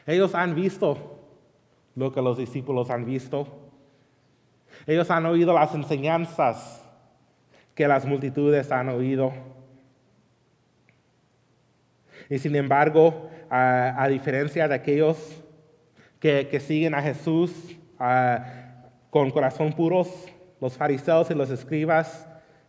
Ellos 0.07 0.33
han 0.33 0.55
visto 0.55 1.19
lo 1.93 2.13
que 2.13 2.21
los 2.21 2.37
discípulos 2.37 2.89
han 2.89 3.03
visto. 3.03 3.49
Ellos 4.87 5.11
han 5.11 5.25
oído 5.25 5.53
las 5.53 5.75
enseñanzas 5.75 6.81
que 7.73 7.85
las 7.85 8.05
multitudes 8.05 8.71
han 8.71 8.87
oído. 8.87 9.33
Y 12.29 12.37
sin 12.39 12.55
embargo, 12.55 13.29
a, 13.49 14.07
diferencia 14.07 14.69
de 14.69 14.75
aquellos 14.75 15.43
que, 16.21 16.61
siguen 16.61 16.95
a 16.95 17.01
Jesús 17.01 17.75
con 19.15 19.31
corazón 19.31 19.71
puros, 19.71 20.09
los 20.59 20.75
fariseos 20.75 21.31
y 21.31 21.35
los 21.35 21.49
escribas 21.49 22.27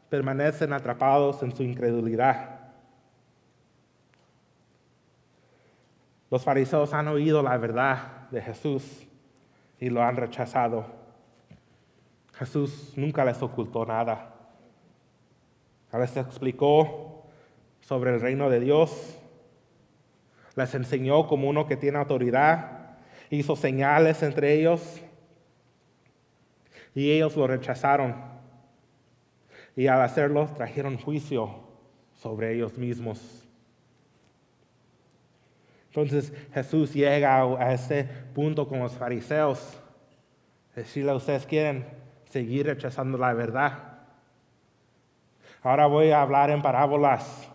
permanecen 0.09 0.73
atrapados 0.73 1.43
en 1.43 1.53
su 1.53 1.65
incredulidad. 1.65 2.61
Los 6.31 6.45
fariseos 6.45 6.95
han 6.95 7.09
oído 7.09 7.43
la 7.43 7.57
verdad 7.57 8.31
de 8.31 8.41
Jesús 8.41 9.09
y 9.81 9.91
lo 9.91 10.05
han 10.05 10.15
rechazado. 10.15 10.87
Jesús 12.35 12.93
nunca 12.95 13.25
les 13.25 13.43
ocultó 13.43 13.85
nada. 13.85 14.33
Les 15.95 16.17
explicó 16.17 17.25
sobre 17.81 18.15
el 18.15 18.21
reino 18.21 18.49
de 18.51 18.61
Dios, 18.61 19.19
les 20.55 20.73
enseñó 20.77 21.27
como 21.27 21.49
uno 21.49 21.67
que 21.67 21.77
tiene 21.77 21.99
autoridad, 21.99 22.99
hizo 23.31 23.57
señales 23.57 24.23
entre 24.23 24.55
ellos 24.55 25.03
y 26.97 27.13
ellos 27.13 27.37
lo 27.37 27.47
rechazaron. 27.47 28.17
Y 29.77 29.87
al 29.87 30.01
hacerlo 30.01 30.49
trajeron 30.57 30.97
juicio 30.97 31.61
sobre 32.15 32.55
ellos 32.55 32.79
mismos. 32.79 33.47
Entonces 35.89 36.33
Jesús 36.55 36.95
llega 36.95 37.43
a 37.43 37.75
ese 37.75 38.05
punto 38.35 38.67
con 38.67 38.79
los 38.79 38.93
fariseos. 38.93 39.79
Decirle, 40.75 41.13
ustedes 41.13 41.45
quieren 41.45 41.85
seguir 42.31 42.67
rechazando 42.67 43.19
la 43.19 43.35
verdad. 43.35 43.99
Ahora 45.63 45.87
voy 45.87 46.13
a 46.13 46.23
hablar 46.23 46.49
en 46.49 46.63
parábolas. 46.63 47.51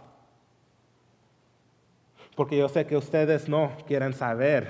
Porque 2.35 2.57
yo 2.57 2.69
sé 2.69 2.85
que 2.85 2.95
ustedes 2.95 3.49
no 3.49 3.71
quieren 3.87 4.13
saber 4.13 4.69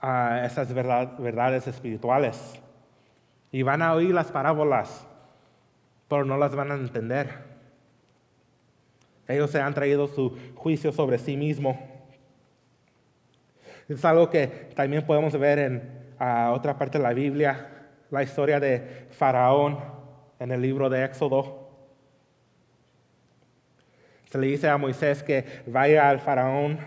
ah, 0.00 0.40
esas 0.46 0.72
verdades 0.72 1.66
espirituales. 1.66 2.63
Y 3.54 3.62
van 3.62 3.82
a 3.82 3.94
oír 3.94 4.12
las 4.12 4.32
parábolas, 4.32 5.06
pero 6.08 6.24
no 6.24 6.36
las 6.36 6.54
van 6.56 6.72
a 6.72 6.74
entender. 6.74 7.54
Ellos 9.28 9.50
se 9.50 9.60
han 9.60 9.74
traído 9.74 10.08
su 10.08 10.36
juicio 10.56 10.90
sobre 10.90 11.18
sí 11.18 11.36
mismos 11.36 11.76
es 13.88 14.04
algo 14.04 14.30
que 14.30 14.46
también 14.74 15.04
podemos 15.04 15.38
ver 15.38 15.58
en 15.58 15.82
otra 16.52 16.78
parte 16.78 16.98
de 16.98 17.04
la 17.04 17.12
Biblia, 17.12 17.68
la 18.10 18.22
historia 18.22 18.58
de 18.58 19.08
Faraón 19.10 19.78
en 20.38 20.52
el 20.52 20.62
libro 20.62 20.88
de 20.88 21.04
Éxodo. 21.04 21.68
Se 24.30 24.38
le 24.38 24.46
dice 24.46 24.68
a 24.68 24.78
Moisés 24.78 25.22
que 25.22 25.44
vaya 25.66 26.08
al 26.08 26.20
Faraón 26.20 26.78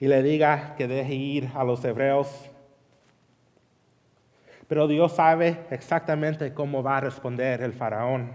y 0.00 0.08
le 0.08 0.22
diga 0.22 0.74
que 0.76 0.88
deje 0.88 1.14
ir 1.14 1.50
a 1.54 1.62
los 1.62 1.84
hebreos. 1.84 2.50
Pero 4.68 4.88
Dios 4.88 5.12
sabe 5.12 5.66
exactamente 5.70 6.52
cómo 6.52 6.82
va 6.82 6.96
a 6.96 7.00
responder 7.00 7.62
el 7.62 7.72
Faraón. 7.72 8.32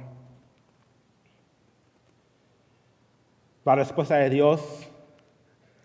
La 3.65 3.75
respuesta 3.75 4.15
de 4.15 4.29
Dios 4.29 4.89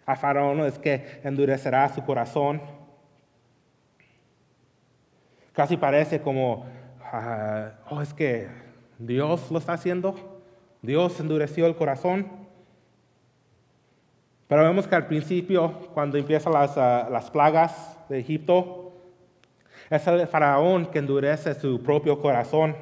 a 0.07 0.15
Faraón 0.15 0.61
es 0.61 0.79
que 0.79 1.21
endurecerá 1.25 1.89
su 1.89 2.03
corazón. 2.05 2.63
Casi 5.53 5.77
parece 5.77 6.21
como, 6.21 6.65
ah, 7.03 7.73
oh, 7.91 8.01
es 8.01 8.15
que 8.15 8.49
Dios 8.99 9.51
lo 9.51 9.59
está 9.59 9.73
haciendo. 9.73 10.15
Dios 10.81 11.19
endureció 11.19 11.67
el 11.67 11.75
corazón. 11.75 12.29
Pero 14.47 14.63
vemos 14.63 14.87
que 14.87 14.95
al 14.95 15.09
principio, 15.09 15.73
cuando 15.93 16.19
empiezan 16.19 16.53
las, 16.53 16.79
ah, 16.79 17.09
las 17.11 17.31
plagas 17.31 17.99
de 18.09 18.21
Egipto, 18.21 18.86
es 19.91 20.07
el 20.07 20.27
faraón 20.27 20.87
que 20.87 20.99
endurece 20.99 21.55
su 21.55 21.83
propio 21.83 22.21
corazón. 22.21 22.77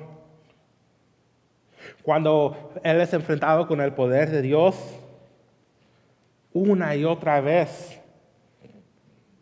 Cuando 2.02 2.72
él 2.82 3.00
es 3.00 3.12
enfrentado 3.12 3.66
con 3.66 3.80
el 3.80 3.92
poder 3.92 4.30
de 4.30 4.42
Dios, 4.42 4.76
una 6.54 6.94
y 6.94 7.04
otra 7.04 7.40
vez. 7.40 8.00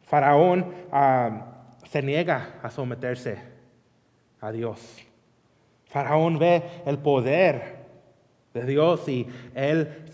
Faraón 0.02 0.74
ah, 0.90 1.46
se 1.88 2.02
niega 2.02 2.54
a 2.62 2.70
someterse 2.70 3.38
a 4.40 4.50
Dios. 4.50 4.98
Faraón 5.86 6.38
ve 6.38 6.62
el 6.86 6.98
poder 6.98 7.82
de 8.52 8.64
Dios 8.64 9.08
y 9.08 9.26
él 9.54 10.04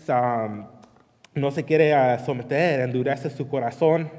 no 1.33 1.51
se 1.51 1.63
quiere 1.63 1.93
ah, 1.93 2.19
someter, 2.19 2.81
endurece 2.81 3.29
su 3.29 3.47
corazón, 3.47 4.09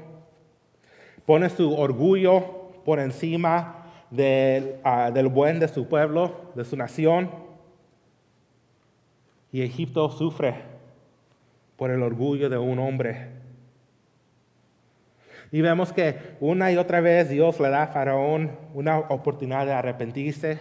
pone 1.25 1.49
su 1.49 1.73
orgullo 1.73 2.60
por 2.85 2.99
encima 2.99 3.85
del, 4.09 4.75
ah, 4.83 5.11
del 5.11 5.27
buen 5.27 5.59
de 5.59 5.67
su 5.67 5.87
pueblo, 5.87 6.51
de 6.55 6.65
su 6.65 6.75
nación. 6.75 7.29
Y 9.51 9.61
Egipto 9.61 10.09
sufre 10.09 10.55
por 11.75 11.91
el 11.91 12.03
orgullo 12.03 12.49
de 12.49 12.57
un 12.57 12.79
hombre. 12.79 13.41
Y 15.51 15.61
vemos 15.61 15.91
que 15.91 16.37
una 16.39 16.71
y 16.71 16.77
otra 16.77 17.01
vez 17.01 17.29
Dios 17.29 17.59
le 17.59 17.69
da 17.69 17.83
a 17.83 17.87
Faraón 17.87 18.51
una 18.73 18.99
oportunidad 18.99 19.65
de 19.65 19.73
arrepentirse 19.73 20.59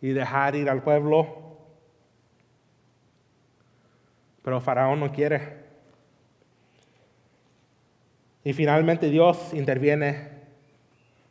y 0.00 0.08
dejar 0.08 0.56
ir 0.56 0.68
al 0.68 0.82
pueblo. 0.82 1.56
Pero 4.42 4.60
Faraón 4.60 4.98
no 4.98 5.12
quiere. 5.12 5.58
Y 8.42 8.52
finalmente 8.52 9.08
Dios 9.10 9.52
interviene 9.54 10.37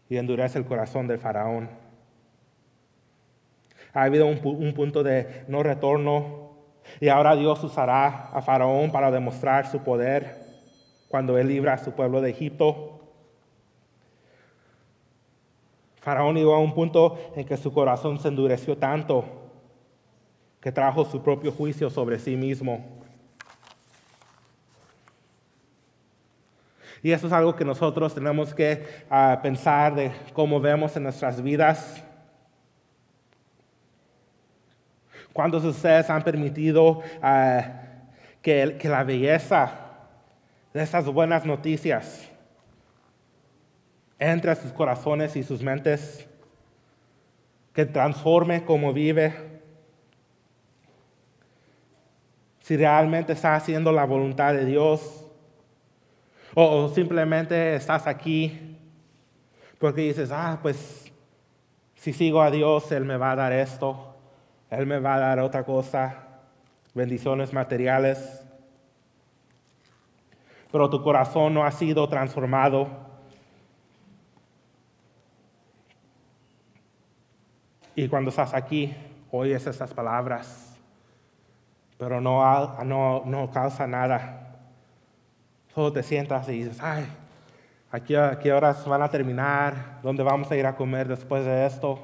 y 0.09 0.17
endurece 0.17 0.57
el 0.57 0.65
corazón 0.65 1.07
del 1.07 1.19
Faraón. 1.19 1.69
Ha 3.93 4.03
habido 4.03 4.27
un, 4.27 4.39
un 4.43 4.73
punto 4.73 5.03
de 5.03 5.45
no 5.47 5.63
retorno 5.63 6.51
y 6.99 7.09
ahora 7.09 7.35
Dios 7.35 7.63
usará 7.63 8.29
a 8.31 8.41
Faraón 8.41 8.91
para 8.91 9.11
demostrar 9.11 9.69
su 9.69 9.79
poder 9.79 10.35
cuando 11.07 11.37
él 11.37 11.47
libra 11.47 11.73
a 11.73 11.77
su 11.77 11.91
pueblo 11.91 12.21
de 12.21 12.29
Egipto. 12.29 12.99
Faraón 15.99 16.35
llegó 16.35 16.55
a 16.55 16.59
un 16.59 16.73
punto 16.73 17.17
en 17.35 17.45
que 17.45 17.57
su 17.57 17.73
corazón 17.73 18.19
se 18.19 18.29
endureció 18.29 18.77
tanto 18.77 19.25
que 20.61 20.71
trajo 20.71 21.05
su 21.05 21.21
propio 21.21 21.51
juicio 21.51 21.89
sobre 21.89 22.19
sí 22.19 22.35
mismo. 22.35 22.96
Y 27.07 27.13
eso 27.13 27.27
es 27.27 27.31
algo 27.31 27.55
que 27.55 27.63
nosotros 27.63 28.13
tenemos 28.13 28.53
que 28.53 28.85
ah, 29.09 29.39
pensar 29.41 29.95
de 29.95 30.11
cómo 30.33 30.59
vemos 30.59 30.93
en 30.97 31.03
nuestras 31.03 31.41
vidas. 31.41 32.03
¿Cuántos 35.31 35.63
de 35.63 35.69
ustedes 35.69 36.09
han 36.09 36.21
permitido 36.21 37.01
ah, 37.21 37.63
que, 38.41 38.75
que 38.77 38.89
la 38.89 39.05
belleza 39.05 39.71
de 40.73 40.83
esas 40.83 41.05
buenas 41.05 41.45
noticias 41.45 42.29
entre 44.19 44.51
a 44.51 44.55
sus 44.55 44.73
corazones 44.73 45.33
y 45.37 45.43
sus 45.43 45.63
mentes? 45.63 46.27
Que 47.71 47.85
transforme 47.85 48.65
cómo 48.65 48.91
vive. 48.91 49.33
Si 52.59 52.75
realmente 52.75 53.31
está 53.31 53.55
haciendo 53.55 53.93
la 53.93 54.03
voluntad 54.03 54.51
de 54.51 54.65
Dios. 54.65 55.23
O, 56.59 56.89
simplemente 56.89 57.75
estás 57.75 58.07
aquí 58.07 58.79
porque 59.77 60.01
dices, 60.01 60.31
ah, 60.31 60.57
pues 60.59 61.13
si 61.93 62.13
sigo 62.13 62.41
a 62.41 62.49
Dios, 62.49 62.91
Él 62.91 63.05
me 63.05 63.15
va 63.15 63.33
a 63.33 63.35
dar 63.35 63.53
esto. 63.53 64.15
Él 64.71 64.87
me 64.87 64.97
va 64.97 65.13
a 65.13 65.19
dar 65.19 65.39
otra 65.39 65.63
cosa, 65.63 66.15
bendiciones 66.95 67.53
materiales. 67.53 68.43
Pero 70.71 70.89
tu 70.89 71.03
corazón 71.03 71.53
no 71.53 71.63
ha 71.63 71.69
sido 71.69 72.09
transformado. 72.09 72.87
Y 77.93 78.07
cuando 78.07 78.31
estás 78.31 78.55
aquí, 78.55 78.95
oyes 79.29 79.67
esas 79.67 79.93
palabras, 79.93 80.75
pero 81.99 82.19
no, 82.19 82.83
no, 82.83 83.21
no 83.27 83.51
causa 83.51 83.85
nada. 83.85 84.46
Solo 85.77 85.93
te 85.93 86.01
sientas 86.01 86.49
y 86.49 86.63
dices, 86.63 86.79
ay, 86.81 87.05
¿A 87.91 87.99
qué, 87.99 88.51
horas 88.51 88.83
van 88.87 89.03
a 89.03 89.11
terminar? 89.11 89.99
¿Dónde 90.01 90.23
vamos 90.23 90.49
a 90.49 90.57
ir 90.57 90.65
a 90.65 90.75
comer 90.75 91.07
después 91.07 91.45
de 91.45 91.67
esto? 91.67 91.99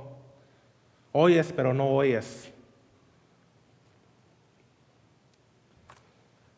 Oyes, 1.11 1.51
pero 1.51 1.73
no 1.73 1.87
oyes. 1.87 2.53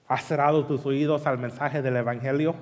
¿Has 0.10 0.26
cerrado 0.26 0.66
tus 0.66 0.86
oídos 0.86 1.26
al 1.26 1.38
mensaje 1.38 1.82
del 1.82 1.96
Evangelio? 1.96 2.54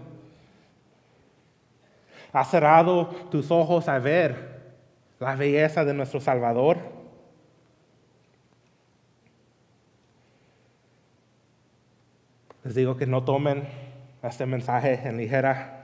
¿Has 2.31 2.51
cerrado 2.51 3.07
tus 3.31 3.49
ojos 3.49 3.89
a 3.89 3.97
ver 3.97 4.75
la 5.19 5.35
belleza 5.35 5.83
de 5.83 5.95
nuestro 5.95 6.21
Salvador? 6.21 6.77
Les 12.63 12.75
digo 12.75 12.95
que 12.95 13.07
no 13.07 13.23
tomen 13.23 13.82
este 14.29 14.45
mensaje 14.45 14.99
en 15.03 15.17
ligera 15.17 15.83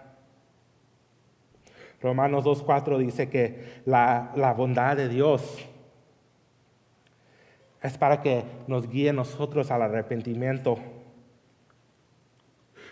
Romanos 2.02 2.46
2.4 2.46 2.98
dice 2.98 3.30
que 3.30 3.82
la, 3.86 4.32
la, 4.36 4.54
bondad 4.54 4.96
de 4.96 5.10
Dios 5.10 5.58
es 7.82 7.98
para 7.98 8.22
que 8.22 8.44
nos 8.68 8.90
guíe 8.90 9.12
nosotros 9.12 9.70
al 9.70 9.82
arrepentimiento. 9.82 10.78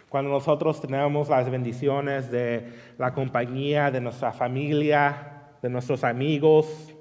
Cuando 0.10 0.31
nosotros 0.31 0.81
tenemos 0.81 1.29
las 1.29 1.49
bendiciones 1.49 2.31
de 2.31 2.73
la 2.97 3.13
compañía 3.13 3.91
de 3.91 4.01
nuestra 4.01 4.33
familia, 4.33 5.51
de 5.62 5.69
nuestros 5.69 6.03
amigos, 6.03 6.93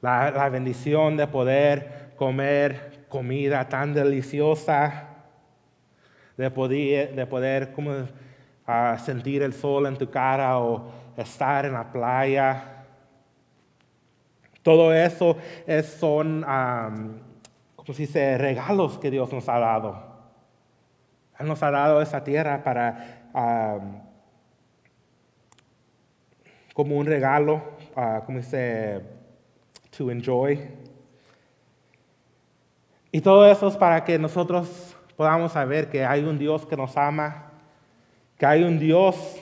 la, 0.00 0.30
la 0.30 0.48
bendición 0.48 1.16
de 1.18 1.26
poder 1.26 2.12
comer 2.16 3.04
comida 3.08 3.68
tan 3.68 3.92
deliciosa, 3.92 5.09
de 6.36 6.50
poder, 6.50 7.14
de 7.14 7.26
poder 7.26 7.72
como 7.72 7.92
a 8.66 8.98
sentir 8.98 9.42
el 9.42 9.52
sol 9.52 9.86
en 9.86 9.96
tu 9.96 10.08
cara 10.10 10.58
o 10.58 10.90
estar 11.16 11.66
en 11.66 11.72
la 11.72 11.90
playa. 11.90 12.84
Todo 14.62 14.92
eso 14.92 15.36
es, 15.66 15.86
son, 15.86 16.44
como 17.76 17.94
se 17.94 18.38
regalos 18.38 18.98
que 18.98 19.10
Dios 19.10 19.32
nos 19.32 19.48
ha 19.48 19.58
dado. 19.58 20.10
Él 21.38 21.46
nos 21.46 21.62
ha 21.62 21.70
dado 21.70 22.02
esa 22.02 22.22
tierra 22.22 22.62
para, 22.62 23.30
como 26.74 26.96
un 26.96 27.06
regalo, 27.06 27.62
uh, 27.96 28.24
como 28.24 28.38
dice, 28.38 29.00
to 29.96 30.10
enjoy. 30.10 30.60
Y 33.10 33.20
todo 33.20 33.46
eso 33.50 33.68
es 33.68 33.76
para 33.76 34.04
que 34.04 34.18
nosotros 34.18 34.89
podamos 35.20 35.52
saber 35.52 35.90
que 35.90 36.06
hay 36.06 36.24
un 36.24 36.38
Dios 36.38 36.64
que 36.64 36.78
nos 36.78 36.96
ama 36.96 37.50
que 38.38 38.46
hay 38.46 38.62
un 38.62 38.78
Dios 38.78 39.36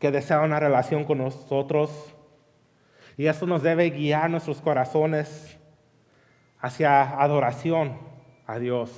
que 0.00 0.10
desea 0.10 0.40
una 0.40 0.58
relación 0.58 1.04
con 1.04 1.18
nosotros 1.18 2.12
y 3.16 3.26
eso 3.26 3.46
nos 3.46 3.62
debe 3.62 3.90
guiar 3.90 4.28
nuestros 4.28 4.60
corazones 4.60 5.56
hacia 6.58 7.00
adoración 7.22 7.96
a 8.44 8.58
Dios. 8.58 8.90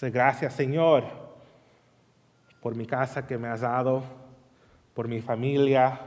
gracias 0.00 0.54
Señor 0.54 1.04
por 2.62 2.74
mi 2.74 2.86
casa 2.86 3.26
que 3.26 3.36
me 3.36 3.48
has 3.48 3.60
dado, 3.60 4.02
por 4.94 5.08
mi 5.08 5.20
familia, 5.20 6.00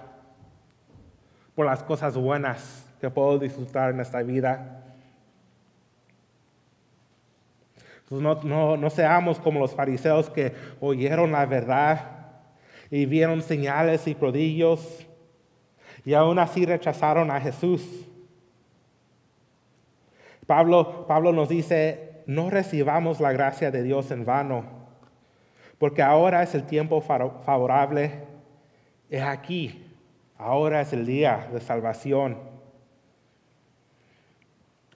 por 1.54 1.68
las 1.68 1.84
cosas 1.84 2.18
buenas 2.18 2.92
que 3.00 3.12
puedo 3.12 3.38
disfrutar 3.38 3.92
en 3.92 4.00
esta 4.00 4.24
vida. 4.24 4.79
No, 8.10 8.90
seamos 8.90 9.40
como 9.40 9.60
los 9.60 9.76
fariseos 9.76 10.30
que 10.30 10.54
oyeron 10.80 11.32
la 11.32 11.46
verdad 11.46 12.28
y 12.90 13.06
vieron 13.06 13.42
señales 13.42 14.08
y 14.08 14.16
prodigios 14.16 15.06
y 16.06 16.14
aún 16.14 16.40
así 16.40 16.66
rechazaron 16.66 17.30
a 17.30 17.40
Jesús. 17.40 18.08
Pablo, 20.48 21.06
Pablo 21.08 21.32
nos 21.32 21.50
dice, 21.50 22.24
no 22.26 22.50
recibamos 22.50 23.20
la 23.20 23.32
gracia 23.32 23.70
de 23.70 23.84
Dios 23.84 24.10
en 24.10 24.26
vano, 24.26 24.64
porque 25.78 26.02
ahora 26.02 26.42
es 26.42 26.56
el 26.56 26.64
tiempo 26.66 27.02
favorable, 27.02 28.24
es 29.12 29.22
aquí, 29.22 29.86
ahora 30.40 30.82
es 30.82 30.94
el 30.94 31.06
día 31.06 31.48
de 31.54 31.62
salvación. 31.62 32.38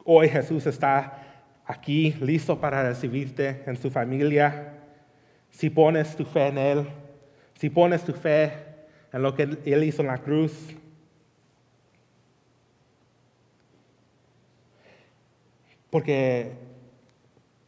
Hoy 0.04 0.30
Jesús 0.30 0.66
está 0.66 1.23
aquí 1.66 2.12
listo 2.20 2.60
para 2.60 2.84
recibirte 2.84 3.64
en 3.66 3.78
su 3.78 3.90
familia, 3.90 4.74
si 5.50 5.70
pones 5.70 6.16
tu 6.16 6.26
fe 6.26 6.48
en 6.48 6.58
Él, 6.58 6.88
si 7.56 7.70
pones 7.70 8.04
tu 8.04 8.14
fe 8.14 8.52
en 9.12 9.22
lo 9.22 9.36
que 9.36 9.44
Él 9.44 9.84
hizo 9.84 10.02
en 10.02 10.08
la 10.08 10.18
cruz, 10.18 10.76
porque, 15.90 16.54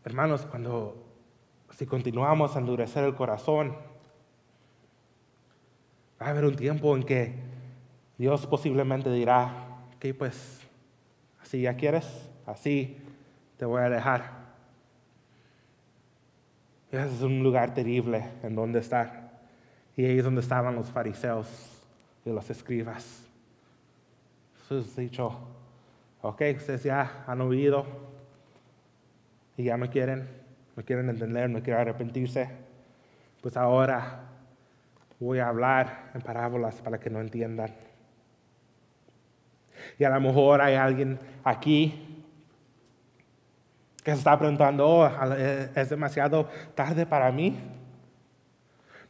hermanos, 0.04 0.48
cuando 0.48 1.06
si 1.70 1.86
continuamos 1.86 2.56
a 2.56 2.60
endurecer 2.60 3.04
el 3.04 3.16
corazón, 3.16 3.76
va 6.20 6.28
a 6.28 6.30
haber 6.30 6.46
un 6.46 6.56
tiempo 6.56 6.96
en 6.96 7.04
que 7.04 7.36
Dios 8.18 8.48
posiblemente 8.48 9.12
dirá, 9.12 9.84
que 10.00 10.14
pues, 10.14 10.62
así 11.42 11.62
ya 11.62 11.76
quieres, 11.76 12.30
así 12.46 12.98
te 13.58 13.66
voy 13.66 13.82
a 13.82 13.90
dejar. 13.90 14.46
Ese 16.92 17.16
es 17.16 17.22
un 17.22 17.44
lugar 17.44 17.74
terrible 17.74 18.30
en 18.44 18.56
donde 18.56 18.80
estar. 18.80 19.32
Y 19.98 20.06
ahí 20.06 20.18
es 20.18 20.24
donde 20.24 20.42
estaban 20.42 20.76
los 20.76 20.90
fariseos 20.90 21.48
y 22.26 22.30
los 22.30 22.50
escribas. 22.50 23.26
Jesús 24.62 24.96
dicho, 24.96 25.40
ok, 26.22 26.42
ustedes 26.58 26.84
ya 26.84 27.24
han 27.28 27.42
oído 27.42 27.86
y 29.58 29.64
ya 29.64 29.78
me 29.78 29.90
quieren, 29.90 30.28
me 30.76 30.84
quieren 30.84 31.10
entender, 31.10 31.50
me 31.50 31.62
quieren 31.62 31.82
arrepentirse. 31.82 32.50
Pues 33.42 33.56
ahora 33.58 34.22
voy 35.20 35.40
a 35.40 35.48
hablar 35.48 36.12
en 36.14 36.22
parábolas 36.22 36.82
para 36.82 37.00
que 37.00 37.10
no 37.10 37.22
entiendan. 37.22 37.74
Y 40.00 40.04
a 40.04 40.10
lo 40.10 40.20
mejor 40.20 40.62
hay 40.62 40.76
alguien 40.76 41.20
aquí 41.44 42.15
que 44.06 44.12
se 44.12 44.20
está 44.20 44.38
preguntando, 44.38 44.88
oh, 44.88 45.10
eh, 45.36 45.68
es 45.74 45.90
demasiado 45.90 46.48
tarde 46.76 47.08
para 47.08 47.32
mí. 47.32 47.58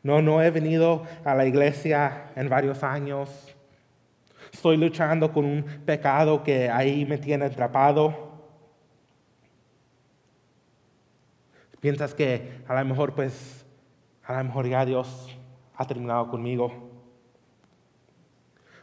No, 0.02 0.22
no 0.22 0.42
he 0.42 0.50
venido 0.52 1.04
a 1.26 1.36
la 1.36 1.46
iglesia 1.46 2.32
en 2.34 2.48
varios 2.48 2.82
años. 2.82 3.30
Estoy 4.54 4.78
luchando 4.78 5.34
con 5.34 5.44
un 5.44 5.64
pecado 5.86 6.42
que 6.44 6.70
ahí 6.70 7.06
me 7.06 7.18
tiene 7.18 7.44
atrapado. 7.44 8.32
Piensas 11.82 12.14
que 12.14 12.64
a 12.66 12.80
lo 12.80 12.86
mejor, 12.86 13.14
pues, 13.16 13.66
a 14.24 14.38
lo 14.38 14.46
mejor 14.46 14.66
ya 14.66 14.86
Dios 14.86 15.38
ha 15.76 15.86
terminado 15.86 16.30
conmigo. 16.30 16.72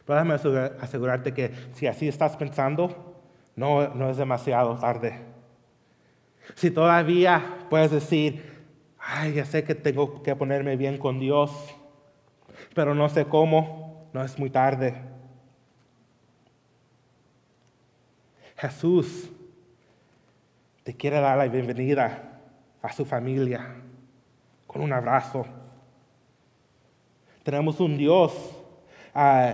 Pero 0.05 0.19
déjame 0.19 0.35
asegurarte 0.79 1.33
que 1.33 1.51
si 1.73 1.87
así 1.87 2.07
estás 2.07 2.37
pensando, 2.37 3.15
no, 3.55 3.95
no 3.95 4.11
es 4.11 4.17
demasiado 4.17 4.75
tarde. 4.75 5.32
Si 6.55 6.71
todavía 6.71 7.65
puedes 7.69 7.91
decir, 7.91 8.43
ay, 8.99 9.33
ya 9.33 9.45
sé 9.45 9.63
que 9.63 9.75
tengo 9.75 10.21
que 10.23 10.35
ponerme 10.35 10.75
bien 10.75 10.97
con 10.97 11.19
Dios, 11.19 11.51
pero 12.73 12.93
no 12.93 13.09
sé 13.09 13.25
cómo, 13.25 14.09
no 14.13 14.23
es 14.23 14.37
muy 14.37 14.49
tarde. 14.49 14.95
Jesús 18.57 19.29
te 20.83 20.95
quiere 20.95 21.19
dar 21.19 21.37
la 21.37 21.47
bienvenida 21.47 22.39
a 22.81 22.91
su 22.91 23.05
familia 23.05 23.75
con 24.67 24.81
un 24.81 24.93
abrazo. 24.93 25.45
Tenemos 27.43 27.79
un 27.79 27.97
Dios 27.97 28.33
ah, 29.13 29.53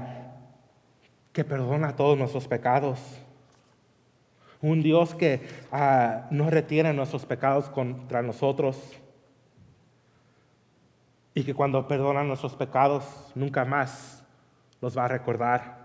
que 1.33 1.43
perdona 1.43 1.95
todos 1.95 2.17
nuestros 2.17 2.47
pecados. 2.47 2.99
Un 4.61 4.83
Dios 4.83 5.15
que 5.15 5.41
ah, 5.71 6.27
no 6.31 6.49
retiene 6.49 6.93
nuestros 6.93 7.25
pecados 7.25 7.69
contra 7.69 8.21
nosotros 8.21 8.77
y 11.33 11.43
que 11.43 11.53
cuando 11.53 11.87
perdona 11.87 12.23
nuestros 12.23 12.55
pecados 12.55 13.31
nunca 13.35 13.63
más 13.63 14.23
los 14.81 14.97
va 14.97 15.05
a 15.05 15.07
recordar. 15.07 15.79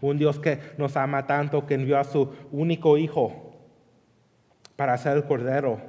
Un 0.00 0.18
Dios 0.18 0.38
que 0.38 0.60
nos 0.76 0.96
ama 0.96 1.26
tanto 1.26 1.66
que 1.66 1.74
envió 1.74 1.98
a 1.98 2.04
su 2.04 2.30
único 2.52 2.98
hijo 2.98 3.54
para 4.76 4.92
hacer 4.92 5.16
el 5.16 5.24
cordero, 5.24 5.80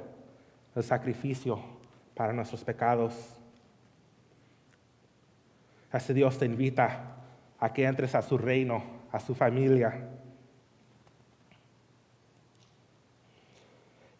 el 0.74 0.82
sacrificio 0.82 1.60
para 2.14 2.32
nuestros 2.32 2.64
pecados. 2.64 3.36
Ese 5.92 6.14
Dios 6.14 6.38
te 6.38 6.46
invita 6.46 7.16
a 7.58 7.72
que 7.72 7.84
entres 7.84 8.14
a 8.14 8.22
su 8.22 8.38
reino, 8.38 8.82
a 9.12 9.20
su 9.20 9.34
familia. 9.34 10.15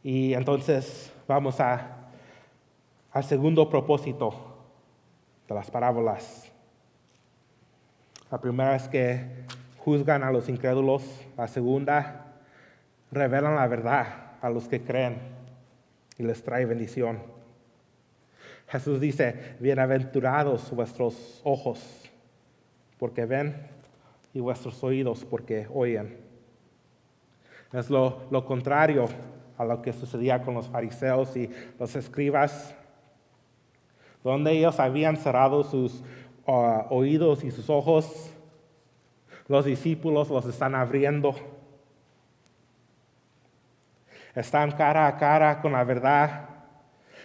Y 0.07 0.35
entonces 0.35 1.13
vamos 1.27 1.59
a, 1.59 1.97
al 3.11 3.25
segundo 3.25 3.69
propósito 3.69 4.57
de 5.49 5.53
las 5.53 5.69
parábolas. 5.69 6.53
La 8.31 8.41
primera 8.41 8.77
es 8.77 8.87
que 8.87 9.45
juzgan 9.79 10.23
a 10.23 10.31
los 10.31 10.49
incrédulos, 10.49 11.03
la 11.37 11.49
segunda 11.49 12.37
revelan 13.11 13.57
la 13.57 13.67
verdad 13.67 14.07
a 14.41 14.49
los 14.49 14.69
que 14.69 14.81
creen 14.81 15.19
y 16.19 16.23
les 16.23 16.41
trae 16.41 16.67
bendición. 16.67 17.21
Jesús 18.69 19.01
dice, 19.01 19.57
bienaventurados 19.59 20.71
vuestros 20.71 21.41
ojos 21.43 22.09
porque 22.97 23.27
ven 23.27 23.57
y 24.33 24.39
vuestros 24.39 24.85
oídos 24.85 25.25
porque 25.25 25.67
oyen. 25.75 26.17
Es 27.73 27.91
lo, 27.91 28.29
lo 28.31 28.47
contrario 28.47 29.09
a 29.59 29.65
lo 29.65 29.83
que 29.83 29.93
sucedía 29.93 30.43
con 30.43 30.55
los 30.55 30.69
fariseos 30.69 31.37
y 31.37 31.51
los 31.79 31.95
escribas, 31.97 32.75
donde 34.23 34.53
ellos 34.53 34.81
habían 34.81 35.17
cerrado 35.17 35.65
sus 35.65 36.03
uh, 36.47 36.83
oídos 36.91 37.45
y 37.45 37.51
sus 37.51 37.71
ojos, 37.71 38.33
los 39.49 39.65
discípulos 39.65 40.29
los 40.29 40.45
están 40.47 40.75
abriendo. 40.75 41.35
Están 44.35 44.73
cara 44.73 45.07
a 45.07 45.17
cara 45.17 45.61
con 45.63 45.73
la 45.73 45.85
verdad 45.85 46.51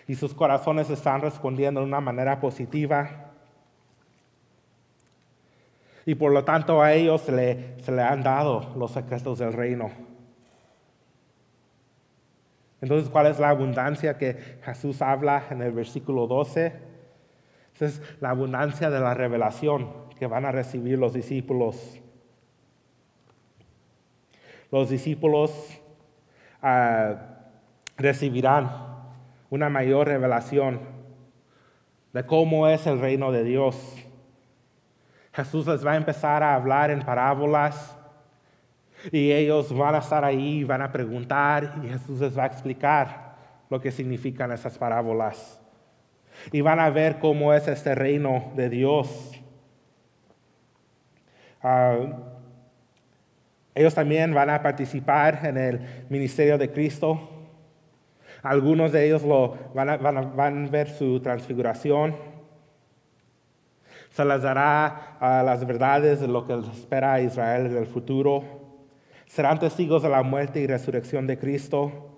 y 0.08 0.16
sus 0.16 0.34
corazones 0.34 0.90
están 0.90 1.22
respondiendo 1.22 1.82
de 1.82 1.88
una 1.88 2.00
manera 2.00 2.40
positiva. 2.40 3.32
Y 6.06 6.16
por 6.16 6.32
lo 6.32 6.44
tanto 6.44 6.82
a 6.82 6.94
ellos 6.94 7.22
se 7.22 7.32
le, 7.32 7.82
se 7.82 7.92
le 7.92 8.02
han 8.02 8.24
dado 8.24 8.74
los 8.76 8.92
secretos 8.92 9.40
del 9.40 9.54
reino. 9.54 10.11
Entonces, 12.82 13.10
¿cuál 13.10 13.28
es 13.28 13.40
la 13.40 13.50
abundancia 13.50 14.18
que 14.18 14.60
Jesús 14.64 15.02
habla 15.02 15.44
en 15.52 15.62
el 15.62 15.72
versículo 15.72 16.26
12? 16.26 16.74
Esa 17.76 17.86
es 17.86 18.02
la 18.20 18.32
abundancia 18.32 18.90
de 18.90 19.00
la 19.00 19.14
revelación 19.14 20.10
que 20.18 20.26
van 20.26 20.46
a 20.46 20.52
recibir 20.52 20.98
los 20.98 21.14
discípulos. 21.14 22.02
Los 24.72 24.90
discípulos 24.90 25.80
uh, 26.64 27.16
recibirán 27.98 28.70
una 29.50 29.70
mayor 29.70 30.08
revelación 30.08 30.80
de 32.14 32.26
cómo 32.26 32.68
es 32.68 32.88
el 32.88 33.00
reino 33.00 33.32
de 33.32 33.44
Dios. 33.44 33.76
Jesús 35.34 35.68
les 35.68 35.86
va 35.86 35.92
a 35.92 35.98
empezar 35.98 36.42
a 36.42 36.56
hablar 36.56 36.90
en 36.90 37.02
parábolas 37.02 37.98
y 39.10 39.32
ellos 39.32 39.76
van 39.76 39.96
a 39.96 40.00
estar 40.00 40.24
ahí, 40.24 40.64
van 40.64 40.82
a 40.82 40.92
preguntar 40.92 41.76
y 41.84 41.88
Jesús 41.88 42.20
les 42.20 42.38
va 42.38 42.44
a 42.44 42.48
explicar 42.48 43.36
lo 43.70 43.80
que 43.80 43.92
significan 43.92 44.52
esas 44.52 44.78
parábolas. 44.78 45.60
Y 46.52 46.62
van 46.62 46.80
a 46.80 46.90
ver 46.90 47.20
cómo 47.20 47.54
es 47.54 47.68
este 47.68 47.96
reino 47.96 48.52
de 48.56 48.70
Dios. 48.70 49.32
Ah, 51.64 51.98
ellos 53.74 53.94
también 53.94 54.34
van 54.34 54.50
a 54.50 54.62
participar 54.62 55.46
en 55.46 55.58
el 55.58 56.06
ministerio 56.10 56.58
de 56.58 56.72
Cristo. 56.72 57.30
Algunos 58.44 58.92
de 58.92 59.06
ellos 59.06 59.24
lo, 59.24 59.56
van, 59.74 59.90
a, 59.90 60.70
ver 60.70 60.90
su 60.90 61.20
transfiguración. 61.22 62.16
Se 64.10 64.26
les 64.26 64.42
dará 64.42 65.18
ah, 65.20 65.44
las 65.46 65.66
verdades 65.66 66.20
de 66.20 66.28
lo 66.28 66.46
que 66.46 66.60
espera 66.74 67.14
a 67.14 67.22
Israel 67.22 67.68
en 67.68 67.78
el 67.78 67.86
futuro 67.86 68.61
serán 69.34 69.60
testigos 69.60 70.04
de 70.04 70.10
la 70.10 70.24
muerte 70.24 70.60
y 70.60 70.68
resurrección 70.68 71.26
de 71.26 71.40
Cristo, 71.40 72.10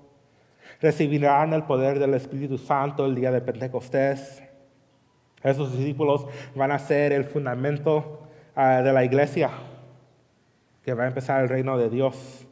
recibirán 0.82 1.54
el 1.54 1.64
poder 1.64 2.00
del 2.00 2.16
Espíritu 2.16 2.58
Santo 2.58 3.06
el 3.06 3.14
día 3.14 3.32
de 3.32 3.40
Pentecostés. 3.40 4.42
Esos 5.44 5.78
discípulos 5.78 6.26
van 6.56 6.72
a 6.72 6.80
ser 6.80 7.14
el 7.14 7.26
fundamento 7.26 8.24
ah, 8.56 8.82
de 8.82 8.92
la 8.92 9.04
iglesia 9.04 9.52
que 10.84 10.96
va 10.96 11.04
a 11.04 11.08
empezar 11.08 11.44
el 11.44 11.50
reino 11.50 11.78
de 11.78 11.90
Dios. 11.92 12.48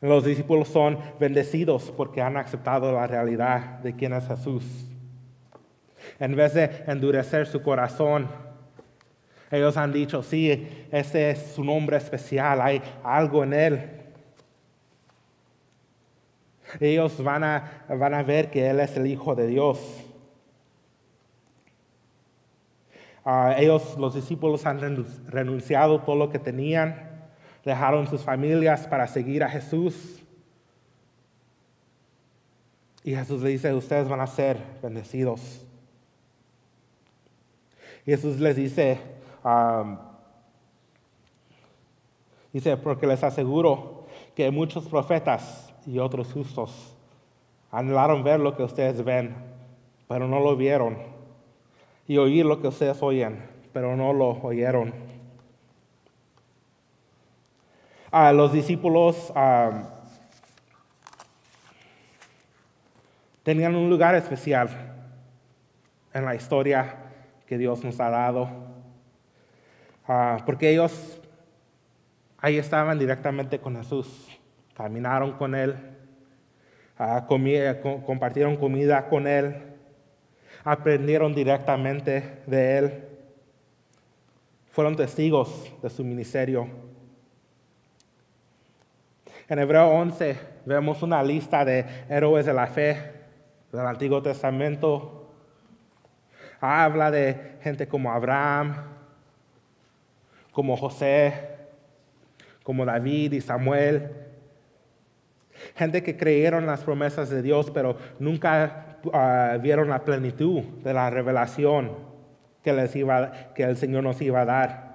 Los 0.00 0.24
discípulos 0.24 0.68
son 0.68 1.00
bendecidos 1.18 1.92
porque 1.96 2.22
han 2.22 2.36
aceptado 2.36 2.92
la 2.92 3.08
realidad 3.08 3.80
de 3.80 3.96
quién 3.96 4.12
es 4.12 4.28
Jesús. 4.28 4.64
En 6.20 6.36
vez 6.36 6.54
de 6.54 6.84
endurecer 6.86 7.48
su 7.48 7.60
corazón, 7.60 8.28
ellos 9.50 9.76
han 9.76 9.92
dicho, 9.92 10.22
sí, 10.22 10.86
ese 10.92 11.30
es 11.30 11.52
su 11.54 11.64
nombre 11.64 11.96
especial, 11.96 12.60
hay 12.60 12.80
algo 13.02 13.42
en 13.42 13.52
él. 13.52 13.90
Ellos 16.78 17.22
van 17.22 17.42
a, 17.42 17.84
van 17.88 18.14
a 18.14 18.22
ver 18.22 18.50
que 18.50 18.68
Él 18.68 18.78
es 18.78 18.96
el 18.96 19.06
Hijo 19.08 19.34
de 19.34 19.48
Dios. 19.48 19.80
Ah, 23.24 23.54
ellos, 23.58 23.96
los 23.98 24.14
discípulos, 24.14 24.66
han 24.66 25.04
renunciado 25.26 26.00
todo 26.00 26.16
lo 26.16 26.30
que 26.30 26.38
tenían, 26.38 27.10
dejaron 27.64 28.06
sus 28.06 28.22
familias 28.22 28.86
para 28.86 29.08
seguir 29.08 29.42
a 29.42 29.48
Jesús. 29.48 30.22
Y 33.02 33.14
Jesús 33.14 33.42
le 33.42 33.50
dice, 33.50 33.74
ustedes 33.74 34.08
van 34.08 34.20
a 34.20 34.26
ser 34.26 34.58
bendecidos. 34.82 35.66
Jesús 38.04 38.40
les 38.40 38.56
dice, 38.56 38.98
dice, 42.52 42.76
porque 42.76 43.06
les 43.06 43.22
aseguro 43.22 44.06
que 44.34 44.50
muchos 44.50 44.88
profetas 44.88 45.72
y 45.86 45.98
otros 45.98 46.32
justos 46.32 46.96
anhelaron 47.70 48.22
ver 48.22 48.40
lo 48.40 48.56
que 48.56 48.62
ustedes 48.62 49.04
ven, 49.04 49.34
pero 50.08 50.26
no 50.26 50.40
lo 50.40 50.56
vieron, 50.56 50.98
y 52.06 52.18
oír 52.18 52.44
lo 52.44 52.60
que 52.60 52.68
ustedes 52.68 53.02
oyen, 53.02 53.48
pero 53.72 53.96
no 53.96 54.12
lo 54.12 54.30
oyeron. 54.42 54.92
a 58.10 58.32
los 58.32 58.52
discípulos 58.52 59.32
tenían 63.42 63.74
un 63.74 63.88
lugar 63.88 64.14
especial 64.14 64.68
en 66.12 66.24
la 66.24 66.34
historia 66.34 66.96
que 67.46 67.56
Dios 67.56 67.84
nos 67.84 67.98
ha 68.00 68.10
dado. 68.10 68.69
Ah, 70.12 70.38
porque 70.44 70.68
ellos 70.68 71.20
ahí 72.38 72.58
estaban 72.58 72.98
directamente 72.98 73.60
con 73.60 73.76
Jesús, 73.76 74.08
caminaron 74.74 75.34
con 75.34 75.54
Él, 75.54 75.76
ah, 76.98 77.28
compartieron 78.04 78.56
comida 78.56 79.08
con 79.08 79.28
Él, 79.28 79.54
aprendieron 80.64 81.32
directamente 81.32 82.42
de 82.44 82.78
Él, 82.78 83.04
fueron 84.72 84.96
testigos 84.96 85.72
de 85.80 85.88
su 85.88 86.02
ministerio. 86.02 86.66
En 89.48 89.60
Hebreo 89.60 89.90
11 89.90 90.40
vemos 90.66 91.04
una 91.04 91.22
lista 91.22 91.64
de 91.64 91.86
héroes 92.08 92.46
de 92.46 92.52
la 92.52 92.66
fe 92.66 93.12
del 93.70 93.86
Antiguo 93.86 94.20
Testamento. 94.20 95.30
Habla 96.60 97.12
de 97.12 97.58
gente 97.62 97.86
como 97.86 98.10
Abraham, 98.10 98.98
como 100.52 100.76
José, 100.76 101.50
como 102.62 102.84
David 102.84 103.32
y 103.32 103.40
Samuel. 103.40 104.10
Gente 105.74 106.02
que 106.02 106.16
creyeron 106.16 106.66
las 106.66 106.82
promesas 106.82 107.30
de 107.30 107.42
Dios, 107.42 107.70
pero 107.70 107.96
nunca 108.18 108.98
ah, 109.12 109.58
vieron 109.60 109.88
la 109.88 110.04
plenitud 110.04 110.62
de 110.82 110.94
la 110.94 111.10
revelación 111.10 111.96
que, 112.62 112.72
les 112.72 112.94
iba, 112.96 113.52
que 113.54 113.62
el 113.62 113.76
Señor 113.76 114.04
nos 114.04 114.20
iba 114.22 114.42
a 114.42 114.44
dar. 114.44 114.90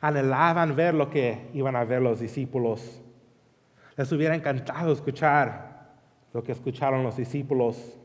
Anhelaban 0.00 0.76
ver 0.76 0.94
lo 0.94 1.08
que 1.08 1.48
iban 1.54 1.76
a 1.76 1.84
ver 1.84 2.02
los 2.02 2.20
discípulos. 2.20 3.02
Les 3.96 4.10
hubiera 4.12 4.34
encantado 4.34 4.92
escuchar 4.92 5.68
lo 6.32 6.42
que 6.42 6.52
escucharon 6.52 7.02
los 7.02 7.16
discípulos. 7.16 7.96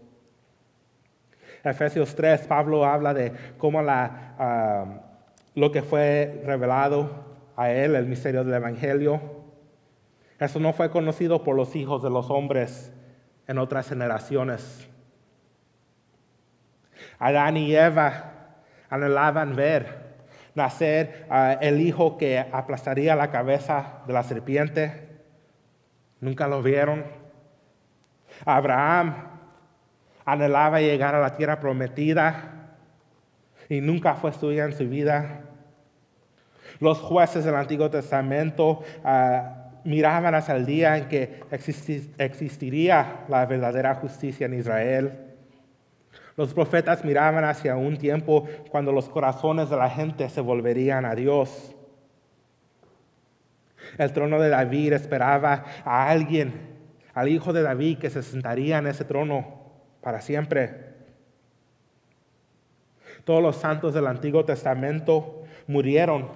Efesios 1.63 2.15
3, 2.15 2.47
Pablo 2.47 2.85
habla 2.85 3.13
de 3.13 3.31
cómo 3.57 3.81
la, 3.81 4.35
ah, 4.37 5.12
lo 5.55 5.71
que 5.71 5.81
fue 5.81 6.41
revelado 6.45 7.09
a 7.55 7.71
él, 7.71 7.95
el 7.95 8.05
misterio 8.07 8.43
del 8.43 8.55
Evangelio. 8.55 9.21
Eso 10.39 10.59
no 10.59 10.73
fue 10.73 10.89
conocido 10.89 11.43
por 11.43 11.55
los 11.55 11.75
hijos 11.75 12.01
de 12.01 12.09
los 12.09 12.29
hombres 12.29 12.91
en 13.47 13.57
otras 13.57 13.87
generaciones. 13.87 14.89
Adán 17.19 17.57
y 17.57 17.75
Eva 17.75 18.55
anhelaban 18.89 19.55
ver 19.55 20.03
nacer 20.55 21.27
el 21.61 21.81
hijo 21.81 22.17
que 22.17 22.39
aplastaría 22.39 23.15
la 23.15 23.31
cabeza 23.31 24.01
de 24.05 24.13
la 24.13 24.23
serpiente. 24.23 25.09
Nunca 26.19 26.47
lo 26.47 26.61
vieron. 26.61 27.03
Abraham 28.45 29.15
anhelaba 30.25 30.79
llegar 30.79 31.15
a 31.15 31.21
la 31.21 31.35
tierra 31.35 31.59
prometida 31.59 32.52
y 33.73 33.81
nunca 33.81 34.15
fue 34.15 34.31
suya 34.33 34.65
en 34.65 34.73
su 34.73 34.87
vida. 34.87 35.41
Los 36.79 36.99
jueces 36.99 37.43
del 37.43 37.55
Antiguo 37.55 37.89
Testamento 37.89 38.83
ah, 39.03 39.71
miraban 39.83 40.35
hacia 40.35 40.55
el 40.55 40.65
día 40.65 40.97
en 40.97 41.07
que 41.07 41.41
existiría 42.17 43.25
la 43.27 43.45
verdadera 43.45 43.95
justicia 43.95 44.45
en 44.45 44.53
Israel. 44.53 45.11
Los 46.35 46.53
profetas 46.53 47.03
miraban 47.03 47.45
hacia 47.45 47.75
un 47.75 47.97
tiempo 47.97 48.47
cuando 48.69 48.91
los 48.91 49.09
corazones 49.09 49.69
de 49.69 49.77
la 49.77 49.89
gente 49.89 50.29
se 50.29 50.41
volverían 50.41 51.05
a 51.05 51.15
Dios. 51.15 51.75
El 53.97 54.13
trono 54.13 54.39
de 54.39 54.49
David 54.49 54.93
esperaba 54.93 55.63
a 55.83 56.09
alguien, 56.09 56.53
al 57.13 57.29
hijo 57.29 57.53
de 57.53 57.61
David, 57.61 57.99
que 57.99 58.09
se 58.09 58.23
sentaría 58.23 58.79
en 58.79 58.87
ese 58.87 59.05
trono 59.05 59.61
para 60.01 60.21
siempre. 60.21 60.92
Todos 63.23 63.41
los 63.41 63.55
santos 63.55 63.93
del 63.93 64.07
Antiguo 64.07 64.43
Testamento 64.43 65.43
murieron 65.67 66.29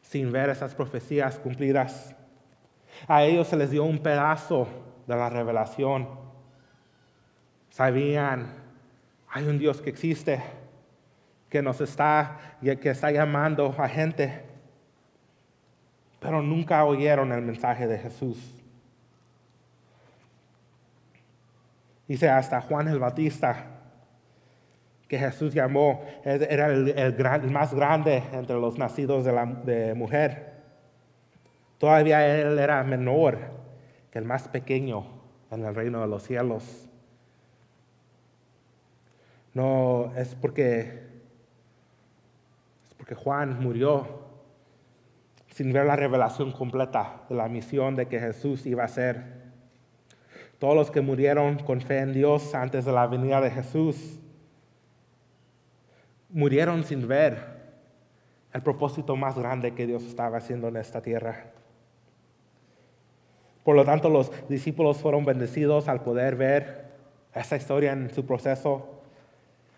sin 0.00 0.32
ver 0.32 0.50
esas 0.50 0.74
profecías 0.74 1.38
cumplidas. 1.38 2.14
A 3.08 3.24
ellos 3.24 3.48
se 3.48 3.56
les 3.56 3.70
dio 3.70 3.84
un 3.84 3.98
pedazo 3.98 4.68
de 5.06 5.16
la 5.16 5.28
revelación. 5.28 6.08
Sabían, 7.70 8.54
hay 9.28 9.44
un 9.44 9.58
Dios 9.58 9.80
que 9.80 9.90
existe, 9.90 10.42
que 11.48 11.62
nos 11.62 11.80
está, 11.80 12.56
que 12.62 12.90
está 12.90 13.10
llamando 13.10 13.74
a 13.78 13.88
gente, 13.88 14.44
pero 16.20 16.40
nunca 16.40 16.84
oyeron 16.84 17.32
el 17.32 17.42
mensaje 17.42 17.86
de 17.86 17.98
Jesús. 17.98 18.62
Dice 22.06 22.28
hasta 22.28 22.60
Juan 22.60 22.88
el 22.88 22.98
Bautista, 22.98 23.81
que 25.12 25.18
Jesús 25.18 25.52
llamó, 25.52 26.00
era 26.24 26.68
el, 26.68 27.50
más 27.50 27.74
grande 27.74 28.22
entre 28.32 28.56
los 28.56 28.78
nacidos 28.78 29.26
de, 29.26 29.32
la, 29.32 29.44
de 29.44 29.92
mujer. 29.92 30.54
Todavía 31.76 32.26
él 32.34 32.58
era 32.58 32.82
menor 32.82 33.36
que 34.10 34.18
el 34.18 34.24
más 34.24 34.48
pequeño 34.48 35.04
en 35.50 35.66
el 35.66 35.74
reino 35.74 36.00
de 36.00 36.06
los 36.06 36.22
cielos. 36.22 36.88
No 39.52 40.14
es 40.16 40.34
porque, 40.34 40.80
es 42.82 42.94
porque 42.96 43.14
Juan 43.14 43.60
murió 43.60 44.22
sin 45.48 45.74
ver 45.74 45.84
la 45.84 45.96
revelación 45.96 46.52
completa 46.52 47.20
de 47.28 47.34
la 47.34 47.50
misión 47.50 47.96
de 47.96 48.08
que 48.08 48.18
Jesús 48.18 48.64
iba 48.64 48.84
a 48.84 48.88
ser. 48.88 49.42
Todos 50.58 50.74
los 50.74 50.90
que 50.90 51.02
murieron 51.02 51.58
con 51.58 51.82
fe 51.82 51.98
en 51.98 52.14
Dios 52.14 52.54
antes 52.54 52.86
de 52.86 52.92
la 52.92 53.06
venida 53.06 53.42
de 53.42 53.50
Jesús 53.50 54.21
murieron 56.32 56.84
sin 56.84 57.06
ver 57.06 57.62
el 58.52 58.62
propósito 58.62 59.16
más 59.16 59.38
grande 59.38 59.74
que 59.74 59.86
Dios 59.86 60.02
estaba 60.02 60.38
haciendo 60.38 60.68
en 60.68 60.76
esta 60.76 61.00
tierra. 61.00 61.46
Por 63.64 63.76
lo 63.76 63.84
tanto, 63.84 64.08
los 64.08 64.30
discípulos 64.48 64.98
fueron 64.98 65.24
bendecidos 65.24 65.88
al 65.88 66.02
poder 66.02 66.36
ver 66.36 66.84
esa 67.34 67.56
historia 67.56 67.92
en 67.92 68.10
su 68.12 68.26
proceso. 68.26 69.02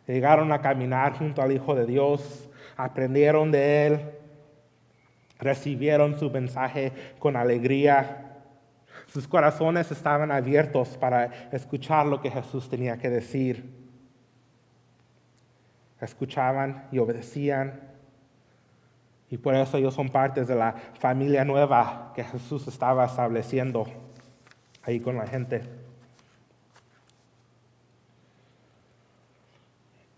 Llegaron 0.07 0.53
a 0.53 0.61
caminar 0.61 1.19
junto 1.19 1.43
al 1.43 1.53
Hijo 1.53 1.75
de 1.75 1.87
Dios, 1.87 2.49
aprendieron 2.77 3.53
de 3.53 3.87
Él, 3.87 4.01
recibieron 5.39 6.19
su 6.19 6.31
mensaje 6.31 6.93
con 7.19 7.37
alegría. 7.37 8.41
Sus 9.07 9.29
corazones 9.29 9.91
estaban 9.91 10.33
abiertos 10.33 10.97
para 10.97 11.51
escuchar 11.53 12.07
lo 12.07 12.21
que 12.21 12.31
Jesús 12.31 12.69
tenía 12.69 12.97
que 12.97 13.11
decir. 13.11 13.84
Escuchaban 16.01 16.89
y 16.93 16.99
obedecían 16.99 17.95
y 19.35 19.39
por 19.39 19.55
eso 19.57 19.79
ellos 19.79 19.95
son 19.95 20.11
partes 20.11 20.47
de 20.47 20.55
la 20.55 20.75
familia 21.01 21.45
nueva 21.45 22.13
que 22.15 22.23
Jesús 22.23 22.69
estaba 22.69 23.05
estableciendo 23.07 23.85
ahí 24.85 25.01
con 25.01 25.17
la 25.17 25.27
gente. 25.27 25.63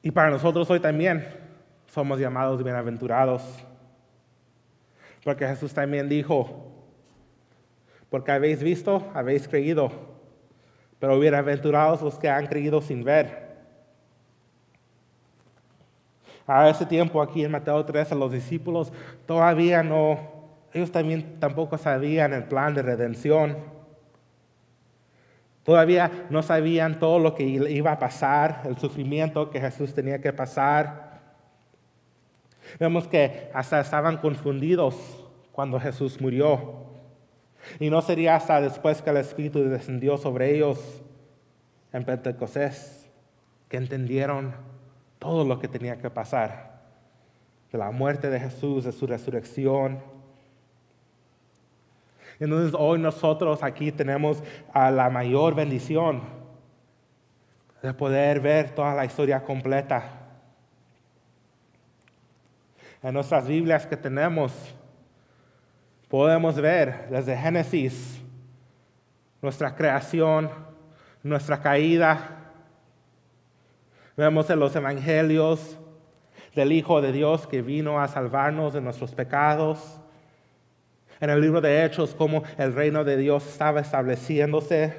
Y 0.02 0.10
para 0.10 0.28
nosotros 0.28 0.68
hoy 0.70 0.80
también 0.80 1.26
somos 1.86 2.20
llamados 2.20 2.62
bienaventurados. 2.62 3.42
Porque 5.24 5.46
Jesús 5.46 5.72
también 5.72 6.10
dijo, 6.10 6.70
porque 8.10 8.32
habéis 8.32 8.62
visto, 8.62 9.10
habéis 9.14 9.48
creído, 9.48 9.90
pero 10.98 11.18
bienaventurados 11.18 12.02
los 12.02 12.18
que 12.18 12.28
han 12.28 12.48
creído 12.48 12.82
sin 12.82 13.02
ver. 13.02 13.45
A 16.46 16.68
ese 16.68 16.86
tiempo 16.86 17.20
aquí 17.20 17.44
en 17.44 17.50
Mateo 17.50 17.84
13 17.84 18.14
los 18.14 18.30
discípulos 18.30 18.92
todavía 19.26 19.82
no, 19.82 20.18
ellos 20.72 20.92
también 20.92 21.40
tampoco 21.40 21.76
sabían 21.76 22.32
el 22.32 22.44
plan 22.44 22.74
de 22.74 22.82
redención. 22.82 23.56
Todavía 25.64 26.26
no 26.30 26.44
sabían 26.44 27.00
todo 27.00 27.18
lo 27.18 27.34
que 27.34 27.42
iba 27.42 27.90
a 27.90 27.98
pasar, 27.98 28.62
el 28.66 28.78
sufrimiento 28.78 29.50
que 29.50 29.60
Jesús 29.60 29.92
tenía 29.92 30.20
que 30.20 30.32
pasar. 30.32 31.20
Vemos 32.78 33.08
que 33.08 33.50
hasta 33.52 33.80
estaban 33.80 34.18
confundidos 34.18 34.94
cuando 35.50 35.80
Jesús 35.80 36.20
murió. 36.20 36.86
Y 37.80 37.90
no 37.90 38.00
sería 38.00 38.36
hasta 38.36 38.60
después 38.60 39.02
que 39.02 39.10
el 39.10 39.16
Espíritu 39.16 39.64
descendió 39.64 40.16
sobre 40.18 40.54
ellos 40.54 41.02
en 41.92 42.04
Pentecostés 42.04 43.10
que 43.68 43.76
entendieron 43.76 44.54
todo 45.18 45.44
lo 45.44 45.58
que 45.58 45.68
tenía 45.68 45.98
que 45.98 46.10
pasar, 46.10 46.80
de 47.72 47.78
la 47.78 47.90
muerte 47.90 48.30
de 48.30 48.40
Jesús, 48.40 48.84
de 48.84 48.92
su 48.92 49.06
resurrección. 49.06 50.00
Entonces 52.38 52.74
hoy 52.78 52.98
nosotros 52.98 53.62
aquí 53.62 53.92
tenemos 53.92 54.42
a 54.72 54.90
la 54.90 55.08
mayor 55.10 55.54
bendición 55.54 56.22
de 57.82 57.94
poder 57.94 58.40
ver 58.40 58.70
toda 58.70 58.94
la 58.94 59.04
historia 59.04 59.42
completa. 59.42 60.02
En 63.02 63.14
nuestras 63.14 63.46
Biblias 63.46 63.86
que 63.86 63.96
tenemos, 63.96 64.52
podemos 66.08 66.56
ver 66.56 67.08
desde 67.10 67.36
Génesis 67.36 68.20
nuestra 69.40 69.74
creación, 69.74 70.50
nuestra 71.22 71.60
caída, 71.60 72.35
Vemos 74.16 74.48
en 74.48 74.58
los 74.58 74.74
evangelios 74.74 75.76
del 76.54 76.72
Hijo 76.72 77.02
de 77.02 77.12
Dios 77.12 77.46
que 77.46 77.60
vino 77.60 78.00
a 78.00 78.08
salvarnos 78.08 78.72
de 78.72 78.80
nuestros 78.80 79.14
pecados. 79.14 80.00
En 81.20 81.28
el 81.28 81.38
libro 81.38 81.60
de 81.60 81.84
Hechos, 81.84 82.14
cómo 82.14 82.42
el 82.56 82.72
reino 82.72 83.04
de 83.04 83.18
Dios 83.18 83.46
estaba 83.46 83.80
estableciéndose. 83.80 84.94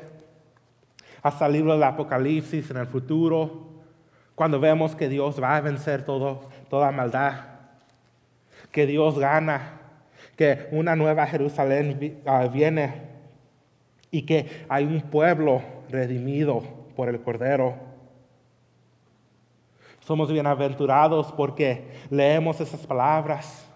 Hasta 1.23 1.47
el 1.47 1.53
libro 1.53 1.73
del 1.73 1.81
Apocalipsis 1.81 2.69
en 2.69 2.77
el 2.77 2.85
futuro, 2.85 3.67
cuando 4.35 4.59
vemos 4.59 4.95
que 4.95 5.09
Dios 5.09 5.41
va 5.41 5.57
a 5.57 5.61
vencer 5.61 6.05
todo, 6.05 6.47
toda 6.69 6.91
maldad, 6.91 7.33
que 8.71 8.85
Dios 8.85 9.17
gana, 9.17 9.81
que 10.35 10.67
una 10.71 10.95
nueva 10.95 11.25
Jerusalén 11.25 12.21
ah, 12.27 12.47
viene 12.53 13.01
y 14.11 14.21
que 14.27 14.63
hay 14.69 14.85
un 14.85 15.01
pueblo 15.01 15.63
redimido 15.89 16.61
por 16.95 17.09
el 17.09 17.19
Cordero. 17.19 17.86
Somos 20.07 20.31
bienaventurados 20.31 21.33
porque 21.33 21.85
leemos 22.09 22.61
esas 22.61 22.87
palabras, 22.87 23.69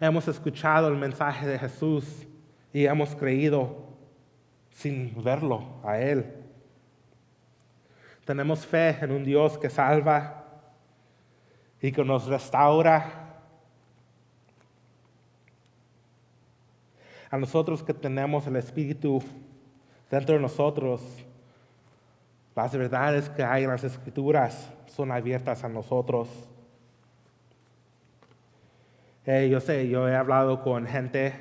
hemos 0.00 0.26
escuchado 0.26 0.88
el 0.88 0.96
mensaje 0.96 1.46
de 1.46 1.56
Jesús 1.56 2.26
y 2.72 2.84
hemos 2.84 3.14
creído 3.14 3.76
sin 4.70 5.14
verlo 5.22 5.64
a 5.84 6.00
Él. 6.00 6.26
Tenemos 8.24 8.66
fe 8.66 8.98
en 9.02 9.12
un 9.12 9.22
Dios 9.22 9.56
que 9.56 9.70
salva 9.70 10.44
y 11.80 11.92
que 11.92 12.04
nos 12.04 12.26
restaura. 12.26 13.38
A 17.30 17.38
nosotros 17.38 17.84
que 17.84 17.94
tenemos 17.94 18.48
el 18.48 18.56
Espíritu 18.56 19.22
dentro 20.10 20.34
de 20.34 20.40
nosotros, 20.40 21.24
las 22.54 22.76
verdades 22.76 23.30
que 23.30 23.42
hay 23.42 23.64
en 23.64 23.70
las 23.70 23.84
Escrituras 23.84 24.70
son 24.86 25.10
abiertas 25.10 25.64
a 25.64 25.68
nosotros. 25.68 26.28
yo 29.24 29.60
sé, 29.60 29.88
yo 29.88 30.08
he 30.08 30.14
hablado 30.14 30.62
con 30.62 30.86
gente 30.86 31.32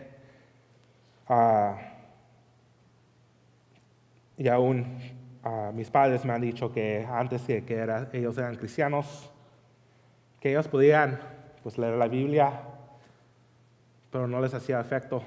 ah, 1.28 1.78
y 4.38 4.48
aún 4.48 4.98
ah, 5.44 5.72
mis 5.74 5.90
padres 5.90 6.24
me 6.24 6.34
han 6.34 6.42
dicho 6.42 6.72
que 6.72 7.06
antes 7.10 7.42
que, 7.44 8.08
ellos 8.14 8.38
eran 8.38 8.56
cristianos, 8.56 9.30
que 10.40 10.52
ellos 10.52 10.68
podían 10.68 11.20
pues, 11.62 11.78
leer 11.78 11.96
la 11.96 12.08
Biblia, 12.08 12.62
pero 14.12 14.28
no 14.28 14.40
les 14.40 14.54
hacía 14.54 14.80
efecto. 14.80 15.22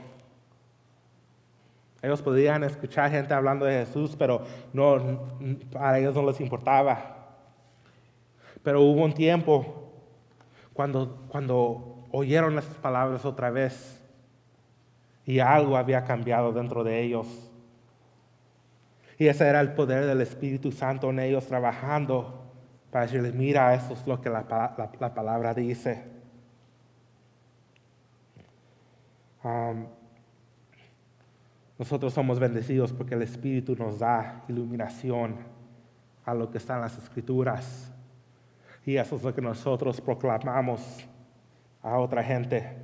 Ellos 2.05 2.21
podían 2.21 2.63
escuchar 2.65 3.11
gente 3.11 3.33
hablando 3.33 3.65
de 3.65 3.87
Jesús, 3.87 4.15
pero 4.19 4.43
no, 4.75 5.27
a 5.81 5.99
ellos 5.99 6.15
no 6.15 6.27
les 6.27 6.39
importaba. 6.39 7.39
Pero 8.63 8.83
hubo 8.83 9.03
un 9.03 9.15
tiempo 9.15 9.91
cuando, 10.75 11.25
cuando 11.29 12.05
oyeron 12.13 12.57
las 12.57 12.67
palabras 12.67 13.25
otra 13.25 13.49
vez 13.49 14.03
y 15.25 15.39
algo 15.39 15.79
había 15.79 16.05
cambiado 16.05 16.53
dentro 16.53 16.85
de 16.85 17.01
ellos. 17.03 17.27
Y 19.17 19.29
ese 19.29 19.49
era 19.49 19.63
el 19.63 19.73
poder 19.73 20.05
del 20.05 20.21
Espíritu 20.21 20.73
Santo 20.73 21.09
en 21.09 21.21
ellos 21.21 21.47
trabajando 21.47 22.53
para 22.91 23.07
decirle, 23.07 23.33
mira, 23.33 23.75
eso 23.75 23.95
es 23.95 24.07
lo 24.07 24.21
que 24.21 24.29
la, 24.29 24.45
la 25.01 25.15
palabra 25.15 25.55
dice. 25.55 26.05
Um, 29.43 29.87
nosotros 31.85 32.15
somos 32.15 32.41
bendecidos 32.41 32.95
porque 32.95 33.13
el 33.13 33.21
Espíritu 33.21 33.77
nos 33.77 33.99
da 33.99 34.43
iluminación 34.49 35.37
a 36.25 36.33
lo 36.33 36.51
que 36.51 36.57
está 36.57 36.77
en 36.77 36.81
las 36.81 36.97
Escrituras. 36.97 37.93
Y 38.87 38.97
eso 38.97 39.17
es 39.17 39.23
lo 39.23 39.35
que 39.35 39.43
nosotros 39.43 40.01
proclamamos 40.01 41.07
a 41.83 41.99
otra 41.99 42.25
gente. 42.25 42.75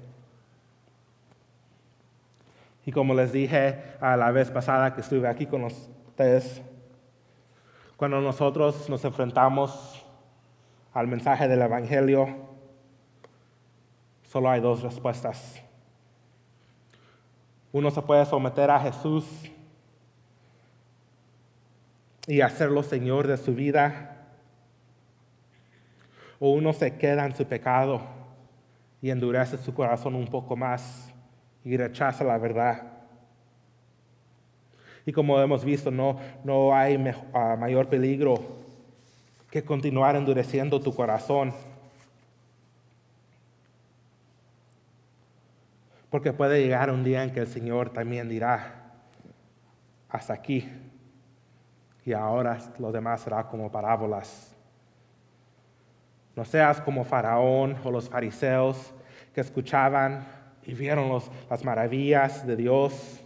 Y 2.85 2.93
como 2.93 3.15
les 3.15 3.33
dije 3.33 3.83
a 4.03 4.19
la 4.19 4.31
vez 4.33 4.51
pasada 4.51 4.93
que 4.93 5.01
estuve 5.01 5.27
aquí 5.27 5.47
con 5.47 5.65
ustedes, 5.65 6.61
cuando 7.97 8.21
nosotros 8.21 8.87
nos 8.91 9.03
enfrentamos 9.07 10.05
al 10.93 11.07
mensaje 11.07 11.49
del 11.49 11.63
Evangelio, 11.63 12.37
solo 14.25 14.51
hay 14.51 14.61
dos 14.61 14.83
respuestas. 14.83 15.70
Uno 17.73 17.91
se 17.91 18.03
puede 18.03 18.27
someter 18.27 18.71
a 18.71 18.81
Jesús 18.81 19.25
y 22.27 22.41
hacerlo 22.41 22.83
Señor 22.83 23.27
de 23.27 23.37
su 23.37 23.55
vida. 23.55 24.17
O 26.39 26.51
uno 26.51 26.73
se 26.73 26.97
queda 26.97 27.27
en 27.27 27.35
su 27.35 27.45
pecado 27.45 28.01
y 29.03 29.11
endurece 29.11 29.59
su 29.59 29.75
corazón 29.75 30.15
un 30.15 30.27
poco 30.27 30.57
más 30.57 31.13
y 31.65 31.77
rechaza 31.77 32.25
la 32.25 32.39
verdad. 32.39 33.01
Y 35.07 35.13
como 35.13 35.41
hemos 35.41 35.65
visto, 35.65 35.91
no, 35.91 36.19
no 36.45 36.75
hay 36.75 37.03
ah, 37.33 37.57
mayor 37.59 37.89
peligro 37.89 38.37
que 39.51 39.65
continuar 39.65 40.17
endureciendo 40.17 40.81
tu 40.81 40.95
corazón. 40.95 41.53
Porque 46.11 46.33
puede 46.33 46.61
llegar 46.61 46.91
un 46.91 47.05
día 47.05 47.23
en 47.23 47.33
que 47.33 47.41
el 47.41 47.47
Señor 47.47 47.91
también 47.91 48.29
dirá, 48.29 48.93
hasta 50.09 50.35
aquí, 50.35 50.69
y 52.05 52.13
ahora 52.13 52.59
lo 52.79 52.91
demás 52.91 53.21
será 53.21 53.47
como 53.47 53.71
parábolas. 53.71 54.57
No 56.35 56.45
seas 56.45 56.81
como 56.81 57.05
Faraón 57.05 57.77
o 57.85 57.91
los 57.91 58.09
fariseos 58.09 58.93
que 59.35 59.41
escuchaban 59.41 60.27
y 60.65 60.75
vieron 60.75 61.11
las 61.49 61.65
maravillas 61.65 62.47
de 62.47 62.57
Dios 62.57 63.21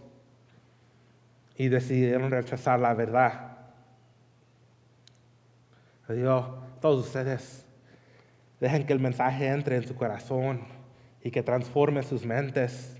y 1.55 1.69
decidieron 1.69 2.29
rechazar 2.29 2.79
la 2.79 2.93
verdad. 2.93 3.57
Dios, 6.09 6.45
todos 6.81 7.07
ustedes, 7.07 7.65
dejen 8.59 8.85
que 8.85 8.93
el 8.93 8.99
mensaje 8.99 9.47
entre 9.47 9.77
en 9.77 9.87
su 9.87 9.95
corazón 9.95 10.74
y 11.25 11.31
que 11.31 11.41
transforme 11.41 12.03
sus 12.03 12.23
mentes. 12.23 12.95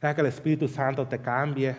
Que 0.00 0.20
el 0.20 0.26
Espíritu 0.26 0.66
Santo 0.66 1.06
te 1.06 1.20
cambie. 1.20 1.76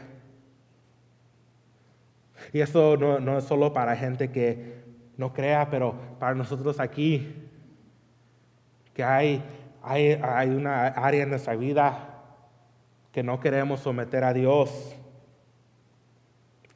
Y 2.54 2.62
esto 2.62 2.96
no, 2.96 3.20
no, 3.20 3.38
es 3.38 3.44
solo 3.44 3.74
para 3.74 3.94
gente 3.98 4.32
que 4.32 4.86
no 5.18 5.34
crea, 5.34 5.70
pero 5.70 5.96
para 6.18 6.34
nosotros 6.34 6.80
aquí, 6.80 7.50
que 8.94 9.04
hay, 9.04 9.44
hay, 9.84 10.14
hay 10.24 10.50
una 10.50 10.88
área 10.88 11.24
en 11.24 11.30
nuestra 11.30 11.56
vida 11.56 12.24
que 13.12 13.24
no 13.24 13.42
queremos 13.42 13.82
someter 13.82 14.24
a 14.24 14.34
Dios. 14.34 14.96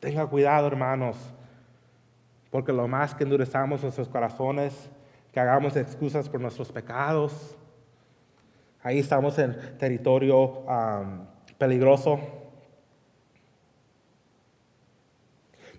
Tenga 0.01 0.25
cuidado, 0.27 0.67
hermanos, 0.67 1.17
porque 2.49 2.73
lo 2.73 2.85
más 2.89 3.15
que 3.15 3.23
endurezamos 3.23 3.81
nuestros 3.81 4.09
corazones, 4.09 4.89
que 5.31 5.39
hagamos 5.39 5.77
excusas 5.77 6.27
por 6.27 6.41
nuestros 6.41 6.69
pecados, 6.69 7.57
Ahí 8.83 8.97
estamos 8.97 9.37
en 9.37 9.77
territorio 9.77 10.65
peligroso. 11.59 12.19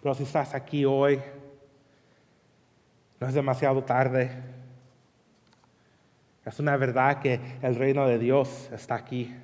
Pero 0.00 0.14
si 0.14 0.22
estás 0.22 0.54
aquí 0.54 0.84
hoy, 0.84 1.20
no 3.18 3.26
es 3.26 3.34
demasiado 3.34 3.82
tarde. 3.82 4.30
Es 6.44 6.60
una 6.60 6.76
verdad 6.76 7.20
que 7.20 7.40
el 7.62 7.74
reino 7.74 8.06
de 8.06 8.18
Dios 8.18 8.70
está 8.72 8.94
aquí. 8.94 9.34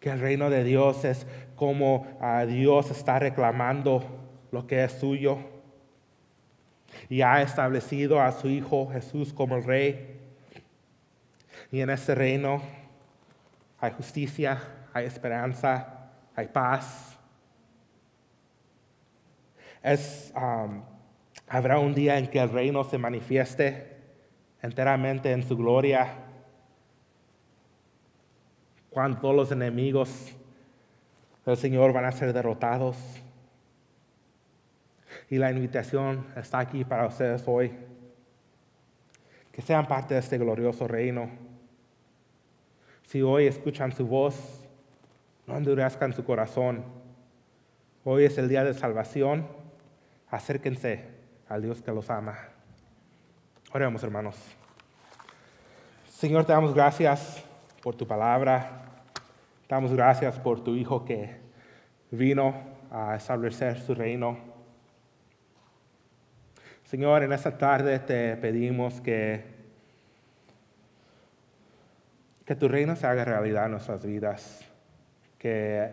Que 0.00 0.10
el 0.10 0.18
reino 0.18 0.50
de 0.50 0.64
Dios 0.64 1.04
es 1.04 1.26
como 1.54 2.06
ah, 2.20 2.46
Dios 2.46 2.90
está 2.90 3.20
reclamando 3.20 4.02
lo 4.50 4.66
que 4.66 4.82
es 4.82 4.92
suyo. 4.92 5.38
Y 7.08 7.22
ha 7.22 7.42
establecido 7.42 8.20
a 8.20 8.32
su 8.32 8.48
Hijo 8.48 8.88
Jesús 8.90 9.32
como 9.32 9.56
el 9.56 9.64
Rey. 9.64 10.17
Y 11.70 11.80
en 11.80 11.90
ese 11.90 12.14
reino 12.14 12.62
hay 13.78 13.92
justicia, 13.92 14.60
hay 14.92 15.06
esperanza, 15.06 16.10
hay 16.34 16.48
paz. 16.48 17.18
Es, 19.82 20.32
um, 20.34 20.82
habrá 21.46 21.78
un 21.78 21.94
día 21.94 22.18
en 22.18 22.28
que 22.28 22.40
el 22.40 22.50
reino 22.50 22.84
se 22.84 22.98
manifieste 22.98 23.96
enteramente 24.62 25.30
en 25.30 25.42
su 25.42 25.56
gloria, 25.56 26.08
cuando 28.90 29.20
todos 29.20 29.36
los 29.36 29.52
enemigos 29.52 30.34
del 31.44 31.56
Señor 31.56 31.92
van 31.92 32.04
a 32.04 32.12
ser 32.12 32.32
derrotados. 32.32 32.96
Y 35.30 35.36
la 35.36 35.50
invitación 35.50 36.26
está 36.36 36.58
aquí 36.58 36.84
para 36.84 37.06
ustedes 37.06 37.44
hoy. 37.46 37.72
Que 39.52 39.62
sean 39.62 39.86
parte 39.86 40.14
de 40.14 40.20
este 40.20 40.38
glorioso 40.38 40.88
reino. 40.88 41.47
Si 43.08 43.22
hoy 43.22 43.46
escuchan 43.46 43.90
su 43.90 44.06
voz, 44.06 44.68
no 45.46 45.56
endurezcan 45.56 46.12
su 46.12 46.26
corazón. 46.26 46.84
Hoy 48.04 48.26
es 48.26 48.36
el 48.36 48.50
día 48.50 48.64
de 48.64 48.74
salvación. 48.74 49.46
Acérquense 50.28 51.06
al 51.48 51.62
Dios 51.62 51.80
que 51.80 51.90
los 51.90 52.10
ama. 52.10 52.36
Oremos, 53.72 54.02
hermanos. 54.02 54.36
Señor, 56.06 56.44
te 56.44 56.52
damos 56.52 56.74
gracias 56.74 57.42
por 57.82 57.94
tu 57.94 58.06
palabra. 58.06 58.82
Te 59.66 59.74
damos 59.74 59.94
gracias 59.94 60.38
por 60.38 60.62
tu 60.62 60.76
Hijo 60.76 61.06
que 61.06 61.34
vino 62.10 62.52
a 62.90 63.16
establecer 63.16 63.80
su 63.80 63.94
reino. 63.94 64.36
Señor, 66.84 67.22
en 67.22 67.32
esta 67.32 67.56
tarde 67.56 68.00
te 68.00 68.36
pedimos 68.36 69.00
que 69.00 69.57
que 72.48 72.56
tu 72.56 72.66
reino 72.66 72.96
se 72.96 73.06
haga 73.06 73.26
realidad 73.26 73.66
en 73.66 73.72
nuestras 73.72 74.06
vidas, 74.06 74.64
que 75.36 75.90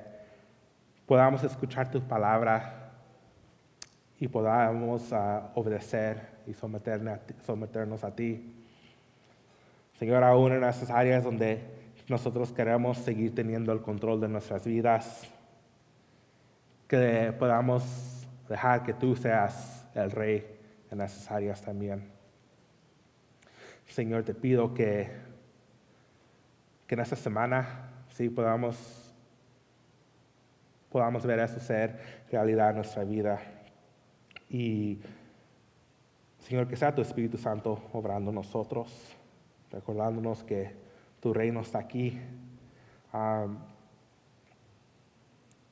podamos 1.05 1.43
escuchar 1.43 1.91
tu 1.91 1.99
palabra 1.99 2.93
y 4.17 4.29
podamos 4.29 5.11
ah, 5.11 5.51
obedecer 5.55 6.21
y 6.47 6.53
someternos 6.53 8.05
a 8.05 8.15
ti. 8.15 8.55
Señor, 9.99 10.23
aún 10.23 10.53
en 10.53 10.63
esas 10.63 10.89
áreas 10.89 11.25
donde 11.25 11.59
nosotros 12.07 12.53
queremos 12.53 12.99
seguir 12.99 13.35
teniendo 13.35 13.73
el 13.73 13.81
control 13.81 14.21
de 14.21 14.29
nuestras 14.29 14.65
vidas, 14.65 15.29
que 16.87 17.33
podamos 17.37 18.25
dejar 18.47 18.83
que 18.83 18.93
tú 18.93 19.17
seas 19.17 19.85
el 19.93 20.09
rey 20.09 20.57
en 20.89 21.01
esas 21.01 21.29
áreas 21.29 21.61
también. 21.61 22.09
Señor, 23.87 24.23
te 24.23 24.33
pido 24.33 24.73
que 24.73 25.34
que 26.87 26.95
en 26.95 27.01
esta 27.01 27.15
semana 27.15 27.89
sí 28.09 28.29
podamos, 28.29 29.13
podamos 30.89 31.25
ver 31.25 31.39
eso 31.39 31.59
ser 31.59 31.99
realidad 32.31 32.69
en 32.71 32.75
nuestra 32.77 33.03
vida. 33.03 33.39
Y 34.49 34.99
Señor, 36.39 36.67
que 36.67 36.75
sea 36.75 36.93
tu 36.93 37.01
Espíritu 37.01 37.37
Santo 37.37 37.89
obrando 37.91 38.31
nosotros, 38.31 39.15
recordándonos 39.71 40.43
que 40.43 40.75
tu 41.19 41.33
reino 41.33 41.61
está 41.61 41.79
aquí. 41.79 42.21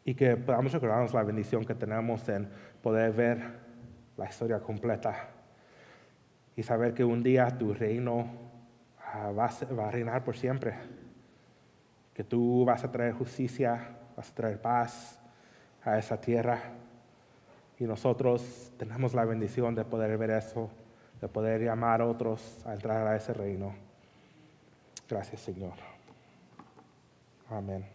y 0.06 0.16
que 0.16 0.36
podamos 0.36 0.72
recordarnos 0.72 1.14
la 1.14 1.24
bendición 1.24 1.64
que 1.64 1.76
tenemos 1.76 2.28
en 2.28 2.50
poder 2.82 3.12
ver 3.12 3.60
la 4.18 4.26
historia 4.26 4.60
completa 4.60 5.30
y 6.56 6.64
saber 6.64 6.94
que 6.94 7.04
un 7.04 7.24
día 7.24 7.58
tu 7.58 7.74
reino 7.74 8.26
ah, 9.14 9.32
va, 9.32 9.46
a, 9.46 9.92
reinar 9.92 10.24
por 10.24 10.36
siempre 10.36 10.74
que 12.14 12.24
tú 12.24 12.66
vas 12.66 12.84
a 12.84 12.92
traer 12.92 13.14
justicia, 13.14 13.98
vas 14.16 14.30
a 14.30 14.36
traer 14.36 14.62
paz 14.62 15.20
a 15.84 15.98
esa 15.98 16.20
tierra. 16.20 16.60
Y 17.80 17.86
nosotros 17.86 18.72
tenemos 18.78 19.14
la 19.14 19.26
bendición 19.26 19.76
de 19.76 19.84
poder 19.84 20.18
ver 20.18 20.32
eso, 20.32 20.70
de 21.20 21.28
poder 21.28 21.62
llamar 21.62 22.02
a 22.02 22.06
otros 22.06 22.66
a 22.66 22.74
entrar 22.74 23.08
a 23.08 23.16
ese 23.16 23.34
reino. 23.34 23.74
Gracias, 25.10 25.42
Señor. 25.42 25.74
Amén. 27.50 27.93